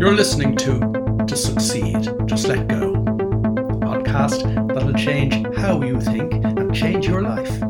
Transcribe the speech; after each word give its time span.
You're 0.00 0.14
listening 0.14 0.56
to 0.56 0.78
To 1.26 1.36
Succeed, 1.36 2.08
Just 2.24 2.48
Let 2.48 2.66
Go, 2.68 2.94
podcast 3.84 4.68
that'll 4.72 4.94
change 4.94 5.34
how 5.58 5.82
you 5.82 6.00
think 6.00 6.32
and 6.42 6.74
change 6.74 7.06
your 7.06 7.20
life. 7.20 7.62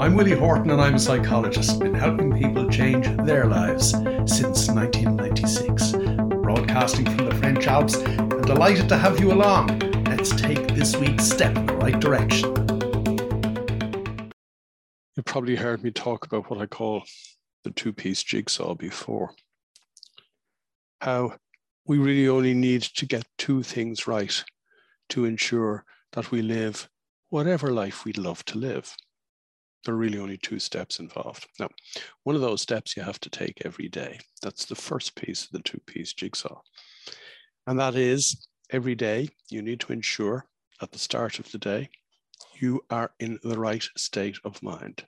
I'm 0.00 0.14
Willie 0.14 0.32
Horton 0.32 0.70
and 0.70 0.80
I'm 0.80 0.94
a 0.94 0.98
psychologist, 0.98 1.80
been 1.80 1.92
helping 1.92 2.34
people 2.34 2.66
change 2.70 3.06
their 3.26 3.44
lives 3.44 3.90
since 3.90 4.70
1996. 4.70 5.92
Broadcasting 6.42 7.04
from 7.04 7.26
the 7.26 7.34
French 7.34 7.66
Alps 7.66 7.96
and 7.96 8.42
delighted 8.46 8.88
to 8.88 8.96
have 8.96 9.20
you 9.20 9.30
along. 9.30 9.80
Let's 10.06 10.30
take 10.30 10.68
this 10.68 10.96
week's 10.96 11.24
step 11.26 11.54
in 11.58 11.66
the 11.66 11.74
right 11.74 12.00
direction. 12.00 12.54
You've 15.14 15.26
probably 15.26 15.56
heard 15.56 15.84
me 15.84 15.90
talk 15.90 16.24
about 16.24 16.48
what 16.48 16.62
I 16.62 16.64
call 16.64 17.02
the 17.64 17.70
two 17.70 17.92
piece 17.92 18.22
jigsaw 18.22 18.74
before. 18.74 19.34
How 21.04 21.36
we 21.84 21.98
really 21.98 22.28
only 22.28 22.54
need 22.54 22.80
to 22.80 23.04
get 23.04 23.26
two 23.36 23.62
things 23.62 24.06
right 24.06 24.42
to 25.10 25.26
ensure 25.26 25.84
that 26.12 26.30
we 26.30 26.40
live 26.40 26.88
whatever 27.28 27.74
life 27.74 28.06
we'd 28.06 28.16
love 28.16 28.42
to 28.46 28.56
live. 28.56 28.96
There 29.84 29.94
are 29.94 29.98
really 29.98 30.18
only 30.18 30.38
two 30.38 30.58
steps 30.58 31.00
involved. 31.00 31.46
Now, 31.60 31.68
one 32.22 32.34
of 32.36 32.40
those 32.40 32.62
steps 32.62 32.96
you 32.96 33.02
have 33.02 33.20
to 33.20 33.28
take 33.28 33.66
every 33.66 33.86
day. 33.86 34.18
That's 34.40 34.64
the 34.64 34.76
first 34.76 35.14
piece 35.14 35.44
of 35.44 35.50
the 35.50 35.60
two 35.60 35.80
piece 35.80 36.14
jigsaw. 36.14 36.62
And 37.66 37.78
that 37.78 37.96
is 37.96 38.48
every 38.70 38.94
day 38.94 39.28
you 39.50 39.60
need 39.60 39.80
to 39.80 39.92
ensure 39.92 40.46
at 40.80 40.90
the 40.90 40.98
start 40.98 41.38
of 41.38 41.52
the 41.52 41.58
day 41.58 41.90
you 42.54 42.82
are 42.88 43.12
in 43.20 43.38
the 43.42 43.58
right 43.58 43.86
state 43.94 44.38
of 44.42 44.62
mind. 44.62 45.04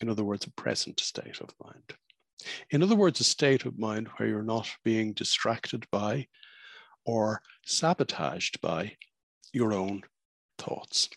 In 0.00 0.08
other 0.08 0.22
words, 0.22 0.46
a 0.46 0.52
present 0.52 1.00
state 1.00 1.40
of 1.40 1.52
mind. 1.60 1.94
In 2.70 2.82
other 2.82 2.96
words, 2.96 3.20
a 3.20 3.24
state 3.24 3.64
of 3.64 3.78
mind 3.78 4.08
where 4.16 4.28
you're 4.28 4.42
not 4.42 4.68
being 4.84 5.12
distracted 5.12 5.86
by 5.90 6.26
or 7.04 7.40
sabotaged 7.64 8.60
by 8.60 8.96
your 9.52 9.72
own 9.72 10.02
thoughts, 10.58 11.08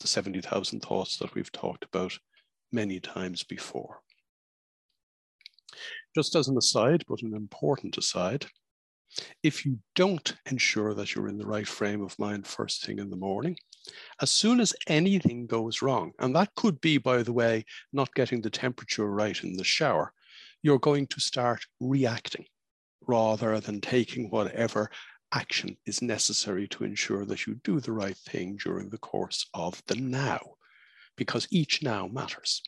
the 0.00 0.06
70,000 0.06 0.80
thoughts 0.80 1.16
that 1.18 1.34
we've 1.34 1.52
talked 1.52 1.84
about 1.84 2.18
many 2.72 3.00
times 3.00 3.42
before. 3.42 4.00
Just 6.14 6.34
as 6.34 6.48
an 6.48 6.56
aside, 6.56 7.04
but 7.08 7.22
an 7.22 7.34
important 7.34 7.96
aside, 7.96 8.46
if 9.42 9.64
you 9.64 9.78
don't 9.94 10.36
ensure 10.50 10.94
that 10.94 11.14
you're 11.14 11.28
in 11.28 11.38
the 11.38 11.46
right 11.46 11.66
frame 11.66 12.02
of 12.02 12.18
mind 12.18 12.46
first 12.46 12.84
thing 12.84 12.98
in 12.98 13.10
the 13.10 13.16
morning, 13.16 13.56
as 14.20 14.30
soon 14.30 14.60
as 14.60 14.74
anything 14.86 15.46
goes 15.46 15.80
wrong, 15.80 16.12
and 16.18 16.34
that 16.34 16.54
could 16.56 16.80
be, 16.80 16.98
by 16.98 17.22
the 17.22 17.32
way, 17.32 17.64
not 17.92 18.14
getting 18.14 18.42
the 18.42 18.50
temperature 18.50 19.10
right 19.10 19.42
in 19.42 19.56
the 19.56 19.64
shower, 19.64 20.12
you're 20.62 20.78
going 20.78 21.06
to 21.08 21.20
start 21.20 21.60
reacting 21.80 22.44
rather 23.06 23.60
than 23.60 23.80
taking 23.80 24.30
whatever 24.30 24.90
action 25.32 25.76
is 25.86 26.02
necessary 26.02 26.66
to 26.68 26.84
ensure 26.84 27.24
that 27.24 27.46
you 27.46 27.54
do 27.64 27.80
the 27.80 27.92
right 27.92 28.16
thing 28.16 28.58
during 28.62 28.88
the 28.88 28.98
course 28.98 29.48
of 29.54 29.82
the 29.86 29.94
now, 29.96 30.40
because 31.16 31.46
each 31.50 31.82
now 31.82 32.06
matters. 32.08 32.62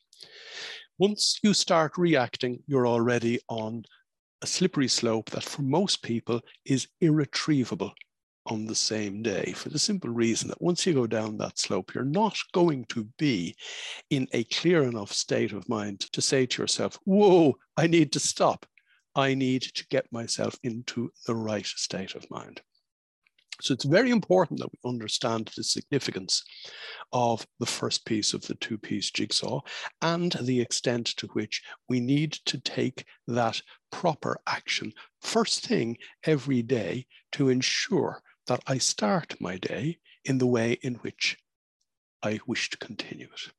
Once 0.99 1.39
you 1.43 1.55
start 1.55 1.97
reacting, 1.97 2.63
you're 2.67 2.87
already 2.87 3.41
on 3.49 3.83
a 4.43 4.47
slippery 4.47 4.89
slope 4.89 5.31
that 5.31 5.43
for 5.43 5.63
most 5.63 6.03
people 6.03 6.41
is 6.65 6.89
irretrievable 7.01 7.93
on 8.47 8.67
the 8.67 8.75
same 8.75 9.23
day 9.23 9.53
for 9.53 9.69
the 9.69 9.79
simple 9.79 10.11
reason 10.11 10.49
that 10.49 10.63
once 10.63 10.87
you 10.87 10.95
go 10.95 11.07
down 11.07 11.37
that 11.39 11.59
slope, 11.59 11.95
you're 11.95 12.05
not 12.05 12.37
going 12.53 12.85
to 12.87 13.05
be 13.19 13.55
in 14.11 14.27
a 14.33 14.45
clear 14.45 14.83
enough 14.83 15.13
state 15.13 15.53
of 15.53 15.69
mind 15.69 16.01
to 16.13 16.21
say 16.21 16.47
to 16.47 16.63
yourself, 16.63 16.99
Whoa, 17.05 17.57
I 17.77 17.87
need 17.87 18.13
to 18.13 18.21
stop. 18.21 18.67
I 19.15 19.35
need 19.35 19.63
to 19.63 19.87
get 19.89 20.13
myself 20.13 20.57
into 20.63 21.11
the 21.27 21.35
right 21.35 21.67
state 21.67 22.15
of 22.15 22.31
mind. 22.31 22.61
So 23.61 23.75
it's 23.75 23.85
very 23.85 24.11
important 24.11 24.61
that 24.61 24.71
we 24.73 24.89
understand 24.89 25.51
the 25.55 25.63
significance 25.63 26.43
of 27.13 27.47
the 27.59 27.67
first 27.67 28.07
piece 28.07 28.33
of 28.33 28.47
the 28.47 28.55
two 28.55 28.79
piece 28.79 29.11
jigsaw 29.11 29.61
and 30.01 30.33
the 30.41 30.61
extent 30.61 31.09
to 31.19 31.27
which 31.29 31.63
we 31.89 32.01
need 32.01 32.33
to 32.47 32.59
take 32.59 33.05
that 33.27 33.61
proper 33.93 34.39
action 34.47 34.93
first 35.21 35.67
thing 35.67 35.99
every 36.25 36.63
day 36.63 37.07
to 37.33 37.51
ensure 37.51 38.23
that 38.51 38.65
I 38.67 38.79
start 38.79 39.41
my 39.41 39.59
day 39.59 39.97
in 40.25 40.39
the 40.39 40.47
way 40.47 40.73
in 40.83 40.97
which 40.97 41.39
I 42.21 42.41
wish 42.49 42.69
to 42.71 42.79
continue 42.79 43.29
it. 43.33 43.53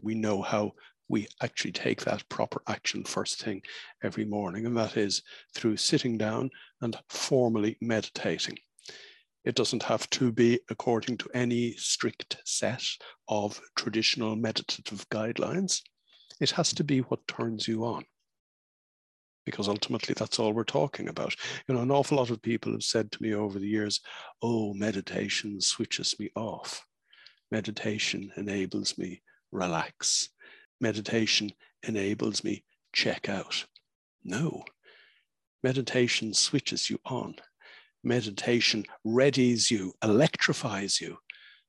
We 0.00 0.14
know 0.14 0.40
how 0.40 0.72
we 1.10 1.28
actually 1.42 1.72
take 1.72 2.00
that 2.00 2.26
proper 2.30 2.62
action 2.66 3.04
first 3.04 3.38
thing 3.38 3.60
every 4.02 4.24
morning, 4.24 4.64
and 4.64 4.74
that 4.78 4.96
is 4.96 5.22
through 5.54 5.76
sitting 5.76 6.16
down 6.16 6.48
and 6.80 6.96
formally 7.10 7.76
meditating. 7.82 8.56
It 9.44 9.56
doesn't 9.56 9.82
have 9.82 10.08
to 10.08 10.32
be 10.32 10.58
according 10.70 11.18
to 11.18 11.28
any 11.34 11.72
strict 11.72 12.38
set 12.46 12.82
of 13.28 13.60
traditional 13.76 14.36
meditative 14.36 15.06
guidelines. 15.10 15.82
It 16.40 16.52
has 16.52 16.72
to 16.72 16.82
be 16.82 17.00
what 17.00 17.28
turns 17.28 17.68
you 17.68 17.84
on. 17.84 18.06
Because 19.46 19.68
ultimately, 19.68 20.14
that's 20.18 20.38
all 20.38 20.52
we're 20.52 20.64
talking 20.64 21.08
about. 21.08 21.34
You 21.66 21.74
know, 21.74 21.80
an 21.80 21.90
awful 21.90 22.18
lot 22.18 22.30
of 22.30 22.42
people 22.42 22.72
have 22.72 22.82
said 22.82 23.10
to 23.12 23.22
me 23.22 23.32
over 23.32 23.58
the 23.58 23.68
years, 23.68 24.00
oh, 24.42 24.74
meditation 24.74 25.60
switches 25.60 26.14
me 26.18 26.30
off. 26.34 26.84
Meditation 27.50 28.32
enables 28.36 28.98
me 28.98 29.22
relax. 29.52 30.28
Meditation 30.80 31.52
enables 31.86 32.44
me 32.44 32.64
check 32.92 33.28
out. 33.28 33.64
No, 34.24 34.64
meditation 35.62 36.34
switches 36.34 36.90
you 36.90 36.98
on 37.06 37.36
meditation 38.06 38.84
readies 39.04 39.68
you, 39.68 39.92
electrifies 40.02 41.00
you 41.00 41.18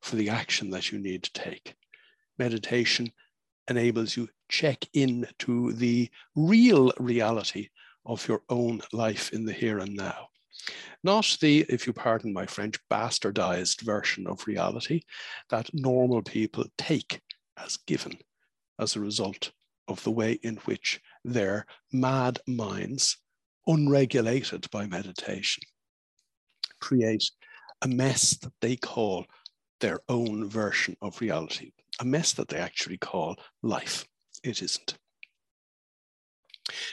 for 0.02 0.16
the 0.16 0.30
action 0.30 0.70
that 0.70 0.92
you 0.92 1.00
need 1.00 1.24
to 1.24 1.34
take. 1.34 1.74
Meditation 2.38 3.12
enables 3.70 4.16
you 4.16 4.30
check 4.50 4.86
in 4.94 5.28
to 5.40 5.74
the 5.74 6.10
real 6.36 6.92
reality 7.00 7.70
of 8.06 8.28
your 8.28 8.42
own 8.50 8.82
life 8.94 9.34
in 9.34 9.46
the 9.46 9.54
here 9.54 9.80
and 9.80 9.96
now. 9.96 10.30
Not 11.04 11.38
the, 11.42 11.66
if 11.70 11.86
you 11.86 11.94
pardon 11.94 12.34
my 12.34 12.46
French, 12.46 12.78
bastardized 12.90 13.82
version 13.82 14.28
of 14.28 14.48
reality 14.48 15.02
that 15.50 15.74
normal 15.74 16.22
people 16.22 16.66
take 16.78 17.22
as 17.58 17.78
given 17.78 18.18
as 18.80 18.96
a 18.96 19.00
result 19.00 19.52
of 19.88 20.04
the 20.04 20.12
way 20.12 20.34
in 20.44 20.58
which 20.66 21.00
their 21.24 21.66
mad 21.92 22.40
minds, 22.48 23.18
unregulated 23.68 24.70
by 24.72 24.86
meditation, 24.86 25.64
create 26.80 27.30
a 27.82 27.88
mess 27.88 28.32
that 28.38 28.54
they 28.62 28.76
call 28.76 29.26
their 29.80 30.00
own 30.10 30.50
version 30.50 30.98
of 31.02 31.22
reality, 31.22 31.72
a 32.00 32.06
mess 32.06 32.34
that 32.34 32.48
they 32.48 32.58
actually 32.58 32.98
call 32.98 33.38
life. 33.64 34.06
It 34.44 34.62
isn't. 34.62 34.98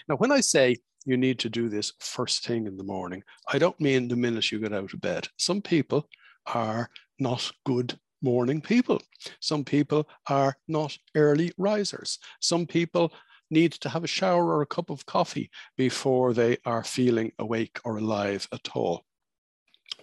Now, 0.09 0.17
when 0.17 0.33
I 0.33 0.41
say 0.41 0.77
you 1.05 1.17
need 1.17 1.39
to 1.41 1.51
do 1.51 1.69
this 1.69 1.93
first 1.99 2.47
thing 2.47 2.67
in 2.67 2.77
the 2.77 2.85
morning, 2.85 3.23
I 3.53 3.59
don't 3.59 3.81
mean 3.81 4.09
the 4.09 4.17
minute 4.17 4.51
you 4.51 4.61
get 4.61 4.73
out 4.73 4.93
of 4.93 5.01
bed. 5.01 5.29
Some 5.37 5.61
people 5.61 6.09
are 6.47 6.89
not 7.19 7.51
good 7.67 7.99
morning 8.23 8.61
people. 8.61 9.03
Some 9.41 9.65
people 9.65 10.09
are 10.29 10.57
not 10.67 10.97
early 11.15 11.53
risers. 11.59 12.19
Some 12.41 12.67
people 12.67 13.13
need 13.51 13.73
to 13.73 13.89
have 13.89 14.05
a 14.05 14.09
shower 14.09 14.47
or 14.47 14.63
a 14.63 14.67
cup 14.67 14.91
of 14.91 15.05
coffee 15.07 15.51
before 15.77 16.33
they 16.33 16.57
are 16.65 16.83
feeling 16.83 17.33
awake 17.39 17.79
or 17.85 17.99
alive 17.99 18.49
at 18.53 18.69
all. 18.75 19.05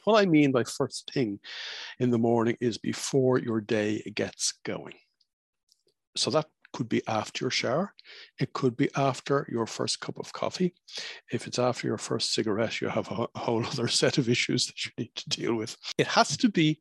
What 0.03 0.21
I 0.21 0.25
mean 0.25 0.51
by 0.51 0.63
first 0.63 1.11
thing 1.13 1.39
in 1.99 2.09
the 2.09 2.17
morning 2.17 2.57
is 2.59 2.77
before 2.77 3.39
your 3.39 3.61
day 3.61 4.01
gets 4.15 4.53
going. 4.63 4.95
So 6.15 6.29
that 6.31 6.47
could 6.73 6.89
be 6.89 7.01
after 7.07 7.45
your 7.45 7.51
shower. 7.51 7.93
It 8.39 8.53
could 8.53 8.77
be 8.77 8.89
after 8.95 9.47
your 9.51 9.65
first 9.65 9.99
cup 9.99 10.17
of 10.17 10.31
coffee. 10.33 10.73
If 11.31 11.47
it's 11.47 11.59
after 11.59 11.87
your 11.87 11.97
first 11.97 12.33
cigarette, 12.33 12.81
you 12.81 12.87
have 12.89 13.09
a, 13.11 13.27
whole 13.35 13.65
other 13.71 13.87
set 13.87 14.17
of 14.17 14.29
issues 14.29 14.67
that 14.67 14.85
you 14.85 14.91
need 14.97 15.15
to 15.15 15.29
deal 15.29 15.55
with. 15.55 15.77
It 15.97 16.07
has 16.07 16.37
to 16.37 16.49
be 16.49 16.79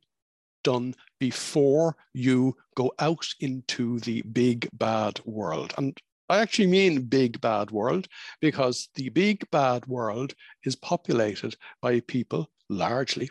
done 0.63 0.95
before 1.19 1.97
you 2.13 2.57
go 2.77 2.93
out 2.99 3.27
into 3.41 3.99
the 4.01 4.23
big 4.23 4.69
bad 4.75 5.21
world. 5.25 5.75
And 5.79 5.99
I 6.29 6.39
actually 6.39 6.69
mean 6.69 7.03
big 7.03 7.41
bad 7.41 7.71
world 7.71 8.07
because 8.41 8.89
the 8.95 9.09
big 9.09 9.51
bad 9.51 9.87
world 9.87 10.35
is 10.65 10.77
populated 10.77 11.57
by 11.83 12.01
people 12.01 12.51
largely, 12.71 13.29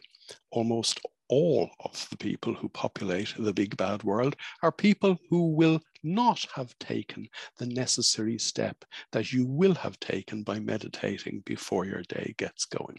almost 0.52 1.00
all 1.30 1.70
of 1.86 2.08
the 2.10 2.18
people 2.18 2.54
who 2.54 2.68
populate 2.70 3.34
the 3.38 3.54
big 3.54 3.78
bad 3.78 4.04
world 4.04 4.36
are 4.64 4.72
people 4.72 5.18
who 5.30 5.52
will 5.52 5.80
not 6.04 6.46
have 6.56 6.78
taken 6.80 7.28
the 7.58 7.66
necessary 7.68 8.38
step 8.38 8.84
that 9.12 9.32
you 9.32 9.46
will 9.46 9.76
have 9.76 10.00
taken 10.00 10.44
by 10.44 10.60
meditating 10.60 11.42
before 11.46 11.86
your 11.86 12.02
day 12.04 12.34
gets 12.38 12.66
going. 12.66 12.98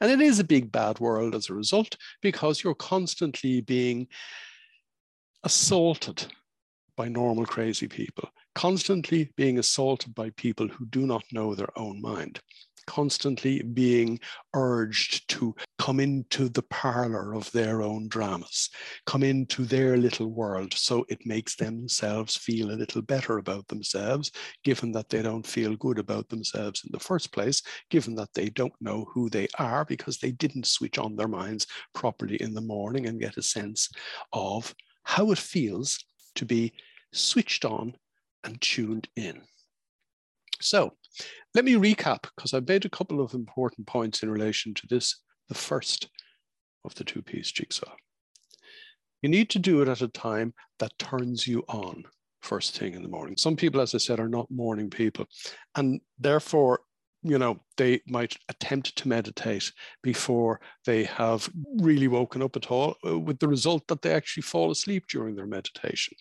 And 0.00 0.10
it 0.10 0.20
is 0.20 0.38
a 0.38 0.44
big 0.44 0.70
bad 0.70 1.00
world 1.00 1.34
as 1.34 1.48
a 1.48 1.54
result 1.54 1.96
because 2.20 2.62
you're 2.62 2.74
constantly 2.74 3.62
being 3.62 4.06
assaulted 5.44 6.26
by 6.96 7.08
normal 7.08 7.46
crazy 7.46 7.88
people, 7.88 8.28
constantly 8.54 9.32
being 9.36 9.58
assaulted 9.58 10.14
by 10.14 10.30
people 10.30 10.68
who 10.68 10.84
do 10.86 11.06
not 11.06 11.24
know 11.32 11.54
their 11.54 11.76
own 11.78 12.02
mind. 12.02 12.40
Constantly 12.86 13.62
being 13.62 14.18
urged 14.54 15.28
to 15.30 15.54
come 15.78 16.00
into 16.00 16.48
the 16.48 16.62
parlor 16.62 17.34
of 17.34 17.50
their 17.52 17.82
own 17.82 18.08
dramas, 18.08 18.70
come 19.06 19.22
into 19.22 19.64
their 19.64 19.96
little 19.96 20.28
world. 20.32 20.74
So 20.74 21.04
it 21.08 21.26
makes 21.26 21.56
themselves 21.56 22.36
feel 22.36 22.70
a 22.70 22.78
little 22.78 23.02
better 23.02 23.38
about 23.38 23.66
themselves, 23.68 24.30
given 24.64 24.92
that 24.92 25.08
they 25.08 25.22
don't 25.22 25.46
feel 25.46 25.76
good 25.76 25.98
about 25.98 26.28
themselves 26.28 26.82
in 26.84 26.90
the 26.92 27.00
first 27.00 27.32
place, 27.32 27.62
given 27.90 28.14
that 28.16 28.32
they 28.34 28.48
don't 28.50 28.74
know 28.80 29.06
who 29.12 29.28
they 29.28 29.48
are 29.58 29.84
because 29.84 30.18
they 30.18 30.32
didn't 30.32 30.66
switch 30.66 30.98
on 30.98 31.16
their 31.16 31.28
minds 31.28 31.66
properly 31.94 32.36
in 32.36 32.54
the 32.54 32.60
morning 32.60 33.06
and 33.06 33.20
get 33.20 33.36
a 33.36 33.42
sense 33.42 33.88
of 34.32 34.74
how 35.04 35.30
it 35.30 35.38
feels 35.38 35.98
to 36.34 36.44
be 36.44 36.72
switched 37.12 37.64
on 37.64 37.94
and 38.44 38.60
tuned 38.60 39.08
in. 39.16 39.42
So 40.62 40.94
let 41.54 41.64
me 41.64 41.74
recap 41.74 42.22
because 42.36 42.54
I 42.54 42.60
made 42.60 42.84
a 42.84 42.90
couple 42.90 43.20
of 43.20 43.34
important 43.34 43.86
points 43.86 44.22
in 44.22 44.30
relation 44.30 44.74
to 44.74 44.86
this, 44.88 45.16
the 45.48 45.54
first 45.54 46.08
of 46.84 46.94
the 46.94 47.04
two 47.04 47.22
piece 47.22 47.50
jigsaw. 47.50 47.92
You 49.22 49.28
need 49.28 49.50
to 49.50 49.58
do 49.58 49.82
it 49.82 49.88
at 49.88 50.02
a 50.02 50.08
time 50.08 50.52
that 50.78 50.98
turns 50.98 51.46
you 51.46 51.62
on 51.68 52.04
first 52.40 52.76
thing 52.76 52.94
in 52.94 53.02
the 53.02 53.08
morning. 53.08 53.36
Some 53.36 53.54
people, 53.54 53.80
as 53.80 53.94
I 53.94 53.98
said, 53.98 54.18
are 54.18 54.28
not 54.28 54.50
morning 54.50 54.90
people, 54.90 55.26
and 55.76 56.00
therefore, 56.18 56.80
you 57.22 57.38
know, 57.38 57.60
they 57.76 58.00
might 58.08 58.36
attempt 58.48 58.96
to 58.96 59.08
meditate 59.08 59.72
before 60.02 60.60
they 60.84 61.04
have 61.04 61.48
really 61.76 62.08
woken 62.08 62.42
up 62.42 62.56
at 62.56 62.70
all, 62.70 62.96
uh, 63.06 63.16
with 63.16 63.38
the 63.38 63.46
result 63.46 63.86
that 63.86 64.02
they 64.02 64.12
actually 64.12 64.42
fall 64.42 64.72
asleep 64.72 65.04
during 65.08 65.36
their 65.36 65.46
meditation. 65.46 66.16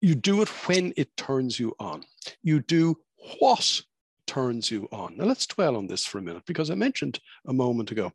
You 0.00 0.14
do 0.14 0.40
it 0.40 0.48
when 0.66 0.94
it 0.96 1.14
turns 1.18 1.60
you 1.60 1.74
on. 1.78 2.04
You 2.42 2.60
do 2.60 2.96
what 3.38 3.82
turns 4.26 4.70
you 4.70 4.88
on? 4.92 5.16
Now 5.16 5.24
let's 5.24 5.46
dwell 5.46 5.76
on 5.76 5.86
this 5.86 6.04
for 6.04 6.18
a 6.18 6.22
minute 6.22 6.44
because 6.46 6.70
I 6.70 6.74
mentioned 6.74 7.20
a 7.46 7.52
moment 7.52 7.90
ago 7.90 8.12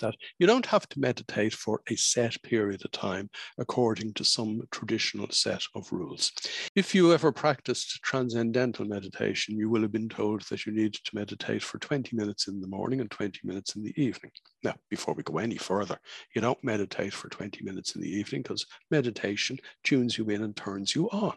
that 0.00 0.14
you 0.38 0.46
don't 0.46 0.66
have 0.66 0.88
to 0.88 1.00
meditate 1.00 1.52
for 1.52 1.82
a 1.88 1.96
set 1.96 2.42
period 2.42 2.84
of 2.84 2.90
time 2.90 3.30
according 3.58 4.12
to 4.14 4.24
some 4.24 4.62
traditional 4.70 5.28
set 5.30 5.62
of 5.74 5.90
rules. 5.92 6.32
If 6.74 6.94
you 6.94 7.12
ever 7.12 7.32
practiced 7.32 8.02
transcendental 8.02 8.86
meditation, 8.86 9.56
you 9.56 9.68
will 9.68 9.82
have 9.82 9.92
been 9.92 10.08
told 10.08 10.42
that 10.48 10.66
you 10.66 10.72
need 10.72 10.94
to 10.94 11.14
meditate 11.14 11.62
for 11.62 11.78
20 11.78 12.16
minutes 12.16 12.48
in 12.48 12.60
the 12.60 12.68
morning 12.68 13.00
and 13.00 13.10
20 13.10 13.40
minutes 13.44 13.76
in 13.76 13.82
the 13.82 13.94
evening. 14.02 14.32
Now, 14.62 14.74
before 14.88 15.14
we 15.14 15.22
go 15.22 15.38
any 15.38 15.56
further, 15.56 15.98
you 16.34 16.40
don't 16.40 16.62
meditate 16.64 17.12
for 17.12 17.28
20 17.28 17.64
minutes 17.64 17.94
in 17.94 18.02
the 18.02 18.10
evening 18.10 18.42
because 18.42 18.66
meditation 18.90 19.58
tunes 19.84 20.16
you 20.16 20.28
in 20.30 20.42
and 20.42 20.56
turns 20.56 20.94
you 20.94 21.08
on. 21.10 21.34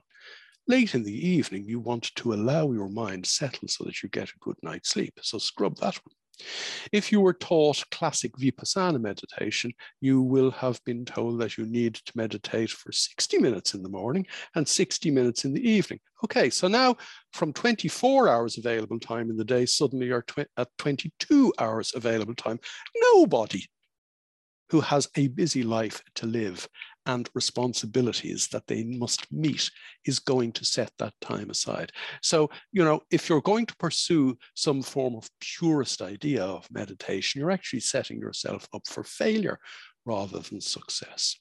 Late 0.67 0.95
in 0.95 1.03
the 1.03 1.27
evening, 1.27 1.65
you 1.67 1.79
want 1.79 2.15
to 2.15 2.33
allow 2.33 2.71
your 2.71 2.89
mind 2.89 3.25
settle 3.25 3.67
so 3.67 3.83
that 3.83 4.01
you 4.01 4.09
get 4.09 4.29
a 4.29 4.39
good 4.39 4.55
night's 4.63 4.89
sleep. 4.89 5.19
So 5.21 5.37
scrub 5.37 5.77
that 5.77 5.99
one. 6.05 6.15
If 6.91 7.11
you 7.11 7.19
were 7.19 7.33
taught 7.33 7.83
classic 7.91 8.31
Vipassana 8.37 8.99
meditation, 8.99 9.73
you 10.01 10.21
will 10.21 10.51
have 10.51 10.83
been 10.83 11.05
told 11.05 11.39
that 11.39 11.57
you 11.57 11.65
need 11.65 11.95
to 11.95 12.11
meditate 12.15 12.69
for 12.69 12.91
60 12.91 13.37
minutes 13.39 13.73
in 13.73 13.83
the 13.83 13.89
morning 13.89 14.25
and 14.55 14.67
60 14.67 15.11
minutes 15.11 15.45
in 15.45 15.53
the 15.53 15.69
evening. 15.69 15.99
Okay, 16.23 16.49
so 16.49 16.67
now 16.67 16.95
from 17.33 17.53
24 17.53 18.29
hours 18.29 18.57
available 18.57 18.99
time 18.99 19.29
in 19.29 19.37
the 19.37 19.45
day, 19.45 19.65
suddenly 19.65 20.07
you're 20.07 20.23
tw 20.23 20.45
at 20.57 20.69
22 20.77 21.53
hours 21.59 21.91
available 21.95 22.35
time. 22.35 22.59
Nobody 23.13 23.65
who 24.73 24.81
has 24.81 25.07
a 25.17 25.27
busy 25.27 25.61
life 25.61 26.01
to 26.15 26.25
live 26.25 26.67
and 27.05 27.29
responsibilities 27.35 28.47
that 28.47 28.65
they 28.65 28.83
must 28.83 29.31
meet 29.31 29.69
is 30.05 30.17
going 30.17 30.51
to 30.51 30.65
set 30.65 30.91
that 30.97 31.13
time 31.21 31.51
aside. 31.51 31.91
So, 32.23 32.49
you 32.71 32.83
know, 32.83 33.01
if 33.11 33.29
you're 33.29 33.39
going 33.41 33.67
to 33.67 33.75
pursue 33.75 34.35
some 34.55 34.81
form 34.81 35.13
of 35.15 35.29
purest 35.39 36.01
idea 36.01 36.43
of 36.43 36.67
meditation, 36.71 37.39
you're 37.39 37.51
actually 37.51 37.81
setting 37.81 38.17
yourself 38.17 38.67
up 38.73 38.87
for 38.87 39.03
failure 39.03 39.59
rather 40.07 40.39
than 40.39 40.59
success. 40.59 41.35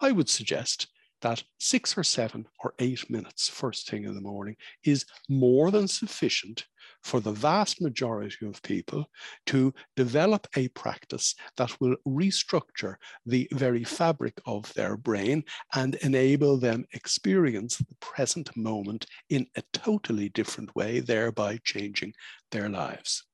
I 0.00 0.10
would 0.10 0.30
suggest 0.30 0.86
that 1.20 1.44
six 1.60 1.98
or 1.98 2.02
seven 2.02 2.46
or 2.64 2.72
eight 2.78 3.10
minutes 3.10 3.46
first 3.46 3.90
thing 3.90 4.04
in 4.04 4.14
the 4.14 4.22
morning 4.22 4.56
is 4.84 5.04
more 5.28 5.70
than 5.70 5.86
sufficient 5.86 6.64
for 7.02 7.20
the 7.20 7.32
vast 7.32 7.80
majority 7.80 8.46
of 8.46 8.62
people 8.62 9.06
to 9.46 9.72
develop 9.96 10.46
a 10.56 10.68
practice 10.68 11.34
that 11.56 11.78
will 11.80 11.96
restructure 12.06 12.94
the 13.26 13.48
very 13.52 13.84
fabric 13.84 14.40
of 14.46 14.72
their 14.74 14.96
brain 14.96 15.44
and 15.74 15.96
enable 15.96 16.56
them 16.56 16.84
experience 16.92 17.76
the 17.78 17.94
present 18.00 18.54
moment 18.56 19.06
in 19.30 19.46
a 19.56 19.62
totally 19.72 20.28
different 20.30 20.74
way, 20.74 21.00
thereby 21.00 21.58
changing 21.64 22.12
their 22.50 22.68
lives. 22.68 23.24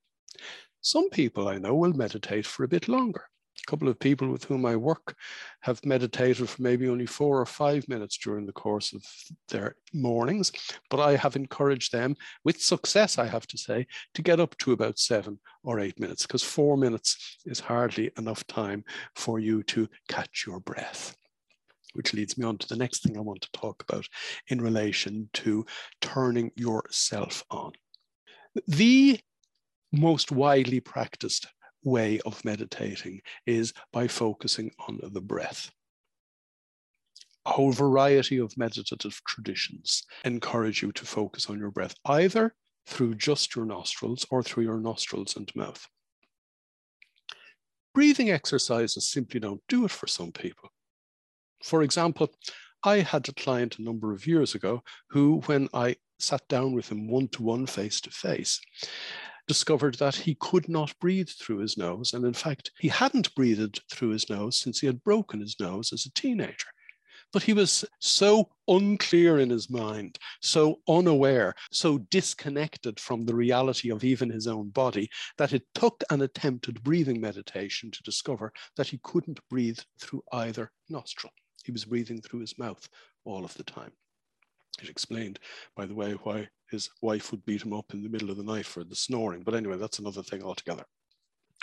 Some 0.81 1.11
people 1.11 1.49
I 1.49 1.59
know 1.59 1.75
will 1.75 1.93
meditate 1.93 2.47
for 2.47 2.65
a 2.65 2.69
bit 2.69 2.89
longer 2.89 3.25
couple 3.67 3.89
of 3.89 3.99
people 3.99 4.29
with 4.29 4.45
whom 4.45 4.65
I 4.65 4.77
work 4.77 5.17
have 5.61 5.85
meditated 5.85 6.49
for 6.49 6.63
maybe 6.63 6.89
only 6.89 7.07
four 7.07 7.41
or 7.41 7.47
five 7.47 7.89
minutes 7.89 8.17
during 8.19 8.47
the 8.47 8.53
course 8.53 8.93
of 8.93 9.05
their 9.49 9.77
mornings, 9.93 10.53
but 10.91 11.01
I 11.01 11.17
have 11.17 11.37
encouraged 11.37 11.93
them, 11.93 12.17
with 12.45 12.61
success, 12.61 13.19
I 13.19 13.27
have 13.27 13.47
to 13.49 13.59
say, 13.59 13.87
to 14.15 14.23
get 14.23 14.41
up 14.41 14.57
to 14.59 14.73
about 14.73 14.99
seven 14.99 15.39
or 15.63 15.81
eight 15.81 15.99
minutes, 15.99 16.27
because 16.27 16.43
four 16.43 16.77
minutes 16.77 17.39
is 17.47 17.61
hardly 17.61 18.11
enough 18.19 18.47
time 18.47 18.85
for 19.17 19.39
you 19.39 19.63
to 19.65 19.89
catch 20.09 20.45
your 20.47 20.61
breath. 20.61 21.17
Which 21.95 22.15
leads 22.15 22.39
me 22.39 22.45
on 22.45 22.59
to 22.59 22.69
the 22.69 22.77
next 22.77 23.03
thing 23.03 23.17
I 23.17 23.23
want 23.23 23.41
to 23.43 23.53
talk 23.53 23.83
about 23.89 24.07
in 24.49 24.61
relation 24.61 25.31
to 25.35 25.67
turning 26.01 26.51
yourself 26.55 27.43
on. 27.51 27.73
The 28.67 29.19
most 29.91 30.31
widely 30.31 30.81
practiced 30.81 31.47
way 31.89 32.21
of 32.27 32.45
meditating 32.45 33.21
is 33.47 33.73
by 33.93 34.07
focusing 34.07 34.71
on 34.87 35.01
the 35.03 35.21
breath. 35.21 35.71
A 37.47 37.51
whole 37.51 37.73
variety 37.73 38.39
of 38.39 38.57
meditative 38.59 39.21
traditions 39.27 40.05
encourage 40.25 40.83
you 40.83 40.93
to 40.93 41.07
focus 41.07 41.49
on 41.49 41.59
your 41.59 41.71
breath, 41.71 41.95
either 42.05 42.55
through 42.87 43.15
just 43.15 43.57
your 43.57 43.65
nostrils 43.65 44.27
or 44.31 44.43
through 44.43 44.65
your 44.65 44.81
nostrils 44.81 45.37
and 45.37 45.51
mouth. 45.55 45.87
Breathing 47.95 48.31
exercises 48.31 49.11
simply 49.11 49.41
don't 49.41 49.63
do 49.69 49.85
it 49.85 49.91
for 49.91 50.07
some 50.07 50.31
people. 50.31 50.71
For 51.65 51.83
example, 51.83 52.29
I 52.85 52.99
had 53.01 53.29
a 53.29 53.33
client 53.33 53.79
a 53.79 53.83
number 53.83 54.13
of 54.13 54.27
years 54.27 54.55
ago 54.55 54.83
who, 55.11 55.41
when 55.47 55.69
I 55.75 55.97
sat 56.19 56.47
down 56.49 56.73
with 56.73 56.91
him 56.91 57.09
one 57.09 57.29
to 57.29 57.43
one, 57.43 57.67
face 57.67 58.01
to 58.03 58.11
face, 58.11 58.61
discovered 59.49 59.97
that 59.97 60.15
he 60.15 60.37
could 60.37 60.69
not 60.69 60.97
breathe 61.01 61.31
through 61.31 61.59
his 61.59 61.77
nose. 61.77 62.13
And 62.13 62.25
in 62.25 62.35
fact, 62.35 62.71
he 62.79 62.89
hadn't 62.89 63.35
breathed 63.35 63.81
through 63.91 64.11
his 64.11 64.31
nose 64.31 64.57
since 64.57 64.79
he 64.79 64.87
had 64.87 65.03
broken 65.03 65.41
his 65.41 65.59
nose 65.59 65.93
as 65.93 66.07
a 66.07 66.13
teenager. 66.13 66.69
But 67.33 67.43
he 67.43 67.53
was 67.53 67.85
so 67.99 68.49
unclear 68.69 69.39
in 69.39 69.51
his 69.51 69.69
mind, 69.69 70.19
so 70.41 70.81
unaware, 70.89 71.55
so 71.71 71.99
disconnected 71.99 72.99
from 72.99 73.25
the 73.25 73.35
reality 73.35 73.91
of 73.91 74.03
even 74.05 74.31
his 74.31 74.47
own 74.47 74.71
body, 74.71 75.11
that 75.37 75.53
it 75.53 75.67
took 75.75 76.03
an 76.11 76.23
attempted 76.23 76.83
breathing 76.83 77.21
meditation 77.21 77.91
to 77.91 78.03
discover 78.03 78.53
that 78.77 78.87
he 78.87 79.01
couldn't 79.03 79.41
breathe 79.51 79.79
through 80.01 80.23
either 80.33 80.71
nostril. 80.89 81.33
He 81.65 81.73
was 81.73 81.85
breathing 81.85 82.23
through 82.23 82.41
his 82.41 82.59
mouth 82.59 82.89
all 83.25 83.45
of 83.45 83.53
the 83.55 83.65
time. 83.65 83.93
It 84.83 84.89
explained, 84.89 85.39
by 85.77 85.87
the 85.87 85.95
way, 85.95 86.13
why 86.23 86.49
his 86.71 86.91
wife 87.03 87.31
would 87.31 87.45
beat 87.45 87.63
him 87.63 87.73
up 87.73 87.93
in 87.95 88.03
the 88.03 88.09
middle 88.09 88.31
of 88.31 88.37
the 88.37 88.43
night 88.43 88.67
for 88.67 88.85
the 88.85 88.95
snoring. 88.95 89.43
But 89.43 89.55
anyway, 89.55 89.77
that's 89.77 89.99
another 89.99 90.23
thing 90.23 90.43
altogether. 90.43 90.85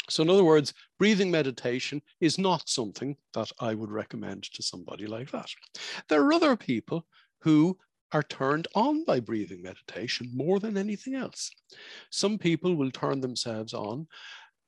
So, 0.09 0.23
in 0.23 0.29
other 0.29 0.43
words, 0.43 0.73
breathing 0.99 1.31
meditation 1.31 2.01
is 2.19 2.37
not 2.37 2.69
something 2.69 3.15
that 3.33 3.51
I 3.59 3.73
would 3.73 3.91
recommend 3.91 4.43
to 4.43 4.61
somebody 4.61 5.07
like 5.07 5.31
that. 5.31 5.49
There 6.09 6.23
are 6.23 6.33
other 6.33 6.55
people 6.55 7.05
who 7.39 7.77
are 8.11 8.23
turned 8.23 8.67
on 8.75 9.03
by 9.03 9.19
breathing 9.19 9.61
meditation 9.61 10.29
more 10.33 10.59
than 10.59 10.77
anything 10.77 11.15
else. 11.15 11.49
Some 12.11 12.37
people 12.37 12.75
will 12.75 12.91
turn 12.91 13.19
themselves 13.19 13.73
on 13.73 14.07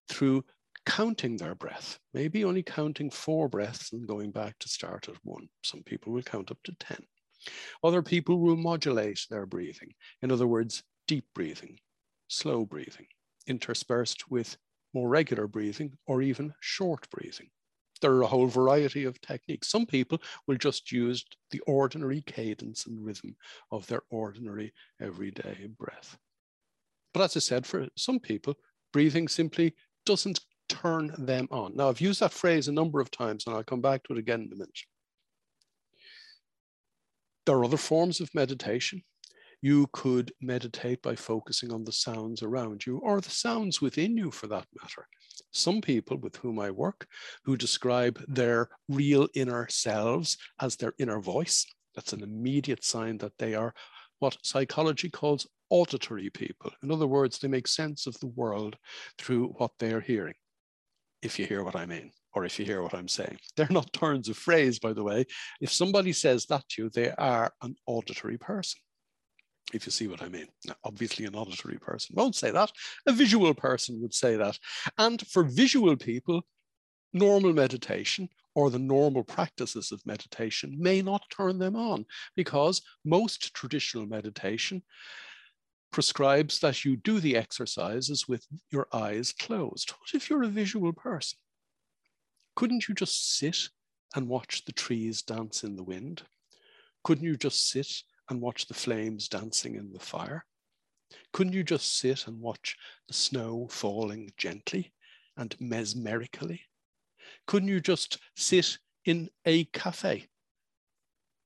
through 0.10 0.44
counting 0.86 1.38
their 1.38 1.54
breath, 1.54 2.00
maybe 2.14 2.44
only 2.46 2.64
counting 2.64 3.10
four 3.12 3.48
breaths 3.48 3.92
and 3.92 4.08
going 4.08 4.32
back 4.32 4.58
to 4.60 4.70
start 4.70 5.10
at 5.10 5.16
one. 5.24 5.48
Some 5.62 5.84
people 5.84 6.14
will 6.14 6.24
count 6.24 6.50
up 6.50 6.58
to 6.64 6.74
10. 6.80 6.98
Other 7.84 8.02
people 8.02 8.40
will 8.40 8.56
modulate 8.56 9.26
their 9.30 9.46
breathing. 9.46 9.94
In 10.22 10.32
other 10.32 10.48
words, 10.48 10.84
deep 11.08 11.26
breathing, 11.34 11.80
slow 12.28 12.66
breathing, 12.66 13.08
interspersed 13.48 14.30
with 14.30 14.58
more 14.94 15.10
regular 15.10 15.48
breathing 15.48 15.98
or 16.06 16.22
even 16.22 16.54
short 16.60 17.10
breathing. 17.10 17.50
There 18.02 18.12
are 18.14 18.22
a 18.22 18.28
whole 18.28 18.48
variety 18.48 19.06
of 19.06 19.20
techniques. 19.22 19.70
Some 19.70 19.86
people 19.86 20.22
will 20.46 20.58
just 20.58 20.92
use 20.92 21.26
the 21.52 21.60
ordinary 21.62 22.22
cadence 22.22 22.86
and 22.86 23.04
rhythm 23.04 23.36
of 23.72 23.88
their 23.88 24.02
ordinary 24.10 24.74
everyday 25.02 25.68
breath. 25.78 26.18
But 27.14 27.24
as 27.24 27.38
I 27.38 27.40
said, 27.40 27.66
for 27.66 27.88
some 27.96 28.20
people, 28.20 28.56
breathing 28.94 29.28
simply 29.28 29.74
doesn't 30.06 30.40
turn 30.70 31.14
them 31.18 31.48
on. 31.50 31.76
Now, 31.76 31.90
I've 31.90 32.02
used 32.02 32.20
that 32.20 32.34
phrase 32.34 32.68
a 32.68 32.72
number 32.72 33.00
of 33.00 33.10
times 33.10 33.46
and 33.46 33.56
I'll 33.56 33.64
come 33.64 33.82
back 33.82 34.04
to 34.04 34.14
it 34.14 34.20
again 34.20 34.42
in 34.42 34.54
a 34.54 34.56
minute. 34.56 34.80
There 37.48 37.56
are 37.56 37.64
other 37.64 37.78
forms 37.78 38.20
of 38.20 38.36
meditation. 38.36 39.02
You 39.62 39.88
could 39.94 40.34
meditate 40.42 41.02
by 41.02 41.16
focusing 41.16 41.72
on 41.72 41.86
the 41.86 41.94
sounds 41.94 42.44
around 42.44 42.86
you 42.86 42.98
or 42.98 43.22
the 43.22 43.30
sounds 43.30 43.82
within 43.82 44.18
you 44.18 44.32
for 44.32 44.48
that 44.48 44.68
matter. 44.82 45.08
Some 45.54 45.80
people 45.80 46.18
with 46.18 46.36
whom 46.36 46.60
I 46.60 46.72
work 46.72 47.08
who 47.46 47.56
describe 47.56 48.22
their 48.28 48.68
real 48.90 49.30
inner 49.34 49.66
selves 49.70 50.38
as 50.60 50.76
their 50.76 50.92
inner 51.00 51.22
voice, 51.22 51.66
that's 51.96 52.12
an 52.12 52.22
immediate 52.22 52.84
sign 52.84 53.18
that 53.20 53.38
they 53.40 53.56
are 53.56 53.74
what 54.20 54.38
psychology 54.44 55.10
calls 55.10 55.48
auditory 55.70 56.30
people. 56.30 56.72
In 56.84 56.92
other 56.92 57.08
words, 57.08 57.40
they 57.40 57.48
make 57.48 57.70
sense 57.70 58.08
of 58.08 58.20
the 58.20 58.28
world 58.28 58.76
through 59.18 59.54
what 59.58 59.72
they 59.80 59.94
are 59.94 60.02
hearing, 60.02 60.36
if 61.22 61.40
you 61.40 61.46
hear 61.46 61.64
what 61.64 61.78
I 61.78 61.86
mean, 61.86 62.12
or 62.38 62.46
if 62.46 62.60
you 62.60 62.66
hear 62.66 62.84
what 62.84 62.94
I'm 62.94 63.08
saying. 63.08 63.38
They're 63.58 63.68
not 63.70 63.92
turns 63.94 64.30
of 64.30 64.38
phrase, 64.38 64.80
by 64.80 64.94
the 64.94 65.04
way. 65.04 65.26
If 65.60 65.74
somebody 65.74 66.14
says 66.14 66.46
that 66.46 66.68
to 66.70 66.84
you, 66.84 66.90
they 66.90 67.12
are 67.12 67.52
an 67.62 67.76
auditory 67.86 68.38
person 68.38 68.80
if 69.74 69.86
you 69.86 69.92
see 69.92 70.08
what 70.08 70.22
I 70.22 70.30
mean. 70.30 70.48
Now, 70.66 70.76
obviously, 70.86 71.26
an 71.26 71.36
auditory 71.36 71.78
person 71.78 72.16
won't 72.16 72.36
say 72.36 72.52
that. 72.52 72.72
A 73.06 73.12
visual 73.12 73.54
person 73.54 74.02
would 74.02 74.14
say 74.14 74.38
that. 74.38 74.58
And 74.98 75.26
for 75.28 75.44
visual 75.44 75.98
people, 75.98 76.44
normal 77.12 77.52
meditation 77.52 78.30
or 78.56 78.70
the 78.70 78.80
normal 78.80 79.24
practices 79.24 79.92
of 79.92 80.06
meditation 80.06 80.74
may 80.80 81.02
not 81.02 81.30
turn 81.30 81.60
them 81.60 81.76
on 81.76 82.06
because 82.36 82.82
most 83.04 83.54
traditional 83.54 84.06
meditation 84.06 84.84
prescribes 85.92 86.60
that 86.60 86.86
you 86.86 86.96
do 86.96 87.20
the 87.20 87.36
exercises 87.36 88.28
with 88.28 88.46
your 88.72 88.88
eyes 88.94 89.34
closed. 89.34 89.92
What 89.92 90.14
if 90.14 90.30
you're 90.30 90.44
a 90.44 90.48
visual 90.48 90.94
person? 90.94 91.40
Couldn't 92.58 92.88
you 92.88 92.96
just 92.96 93.38
sit 93.38 93.70
and 94.16 94.28
watch 94.28 94.66
the 94.66 94.72
trees 94.72 95.22
dance 95.22 95.64
in 95.64 95.76
the 95.76 95.84
wind? 95.84 96.24
Couldn't 97.04 97.24
you 97.24 97.38
just 97.38 97.70
sit 97.70 98.02
and 98.32 98.42
watch 98.42 98.66
the 98.66 98.74
flames 98.74 99.28
dancing 99.28 99.76
in 99.76 99.94
the 99.94 100.00
fire? 100.00 100.44
Couldn't 101.34 101.54
you 101.54 101.64
just 101.64 102.00
sit 102.00 102.26
and 102.26 102.42
watch 102.42 102.76
the 103.08 103.14
snow 103.14 103.68
falling 103.70 104.32
gently 104.38 104.92
and 105.38 105.56
mesmerically? 105.60 106.62
Couldn't 107.46 107.70
you 107.70 107.80
just 107.80 108.18
sit 108.36 108.80
in 109.06 109.30
a 109.46 109.66
cafe, 109.66 110.26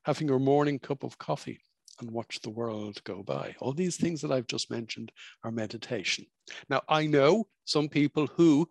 having 0.05 0.29
your 0.29 0.39
morning 0.39 0.79
cup 0.79 1.03
of 1.03 1.17
coffee 1.17 1.59
and 1.99 2.09
watch 2.09 2.39
the 2.39 2.49
world 2.49 3.03
go 3.03 3.21
by? 3.21 3.53
All 3.59 3.73
these 3.73 3.97
things 3.97 4.21
that 4.21 4.31
I've 4.31 4.47
just 4.47 4.71
mentioned 4.71 5.11
are 5.43 5.51
meditation. 5.51 6.25
Now, 6.69 6.83
I 6.87 7.05
know 7.05 7.47
some 7.65 7.89
people 7.89 8.27
who 8.27 8.69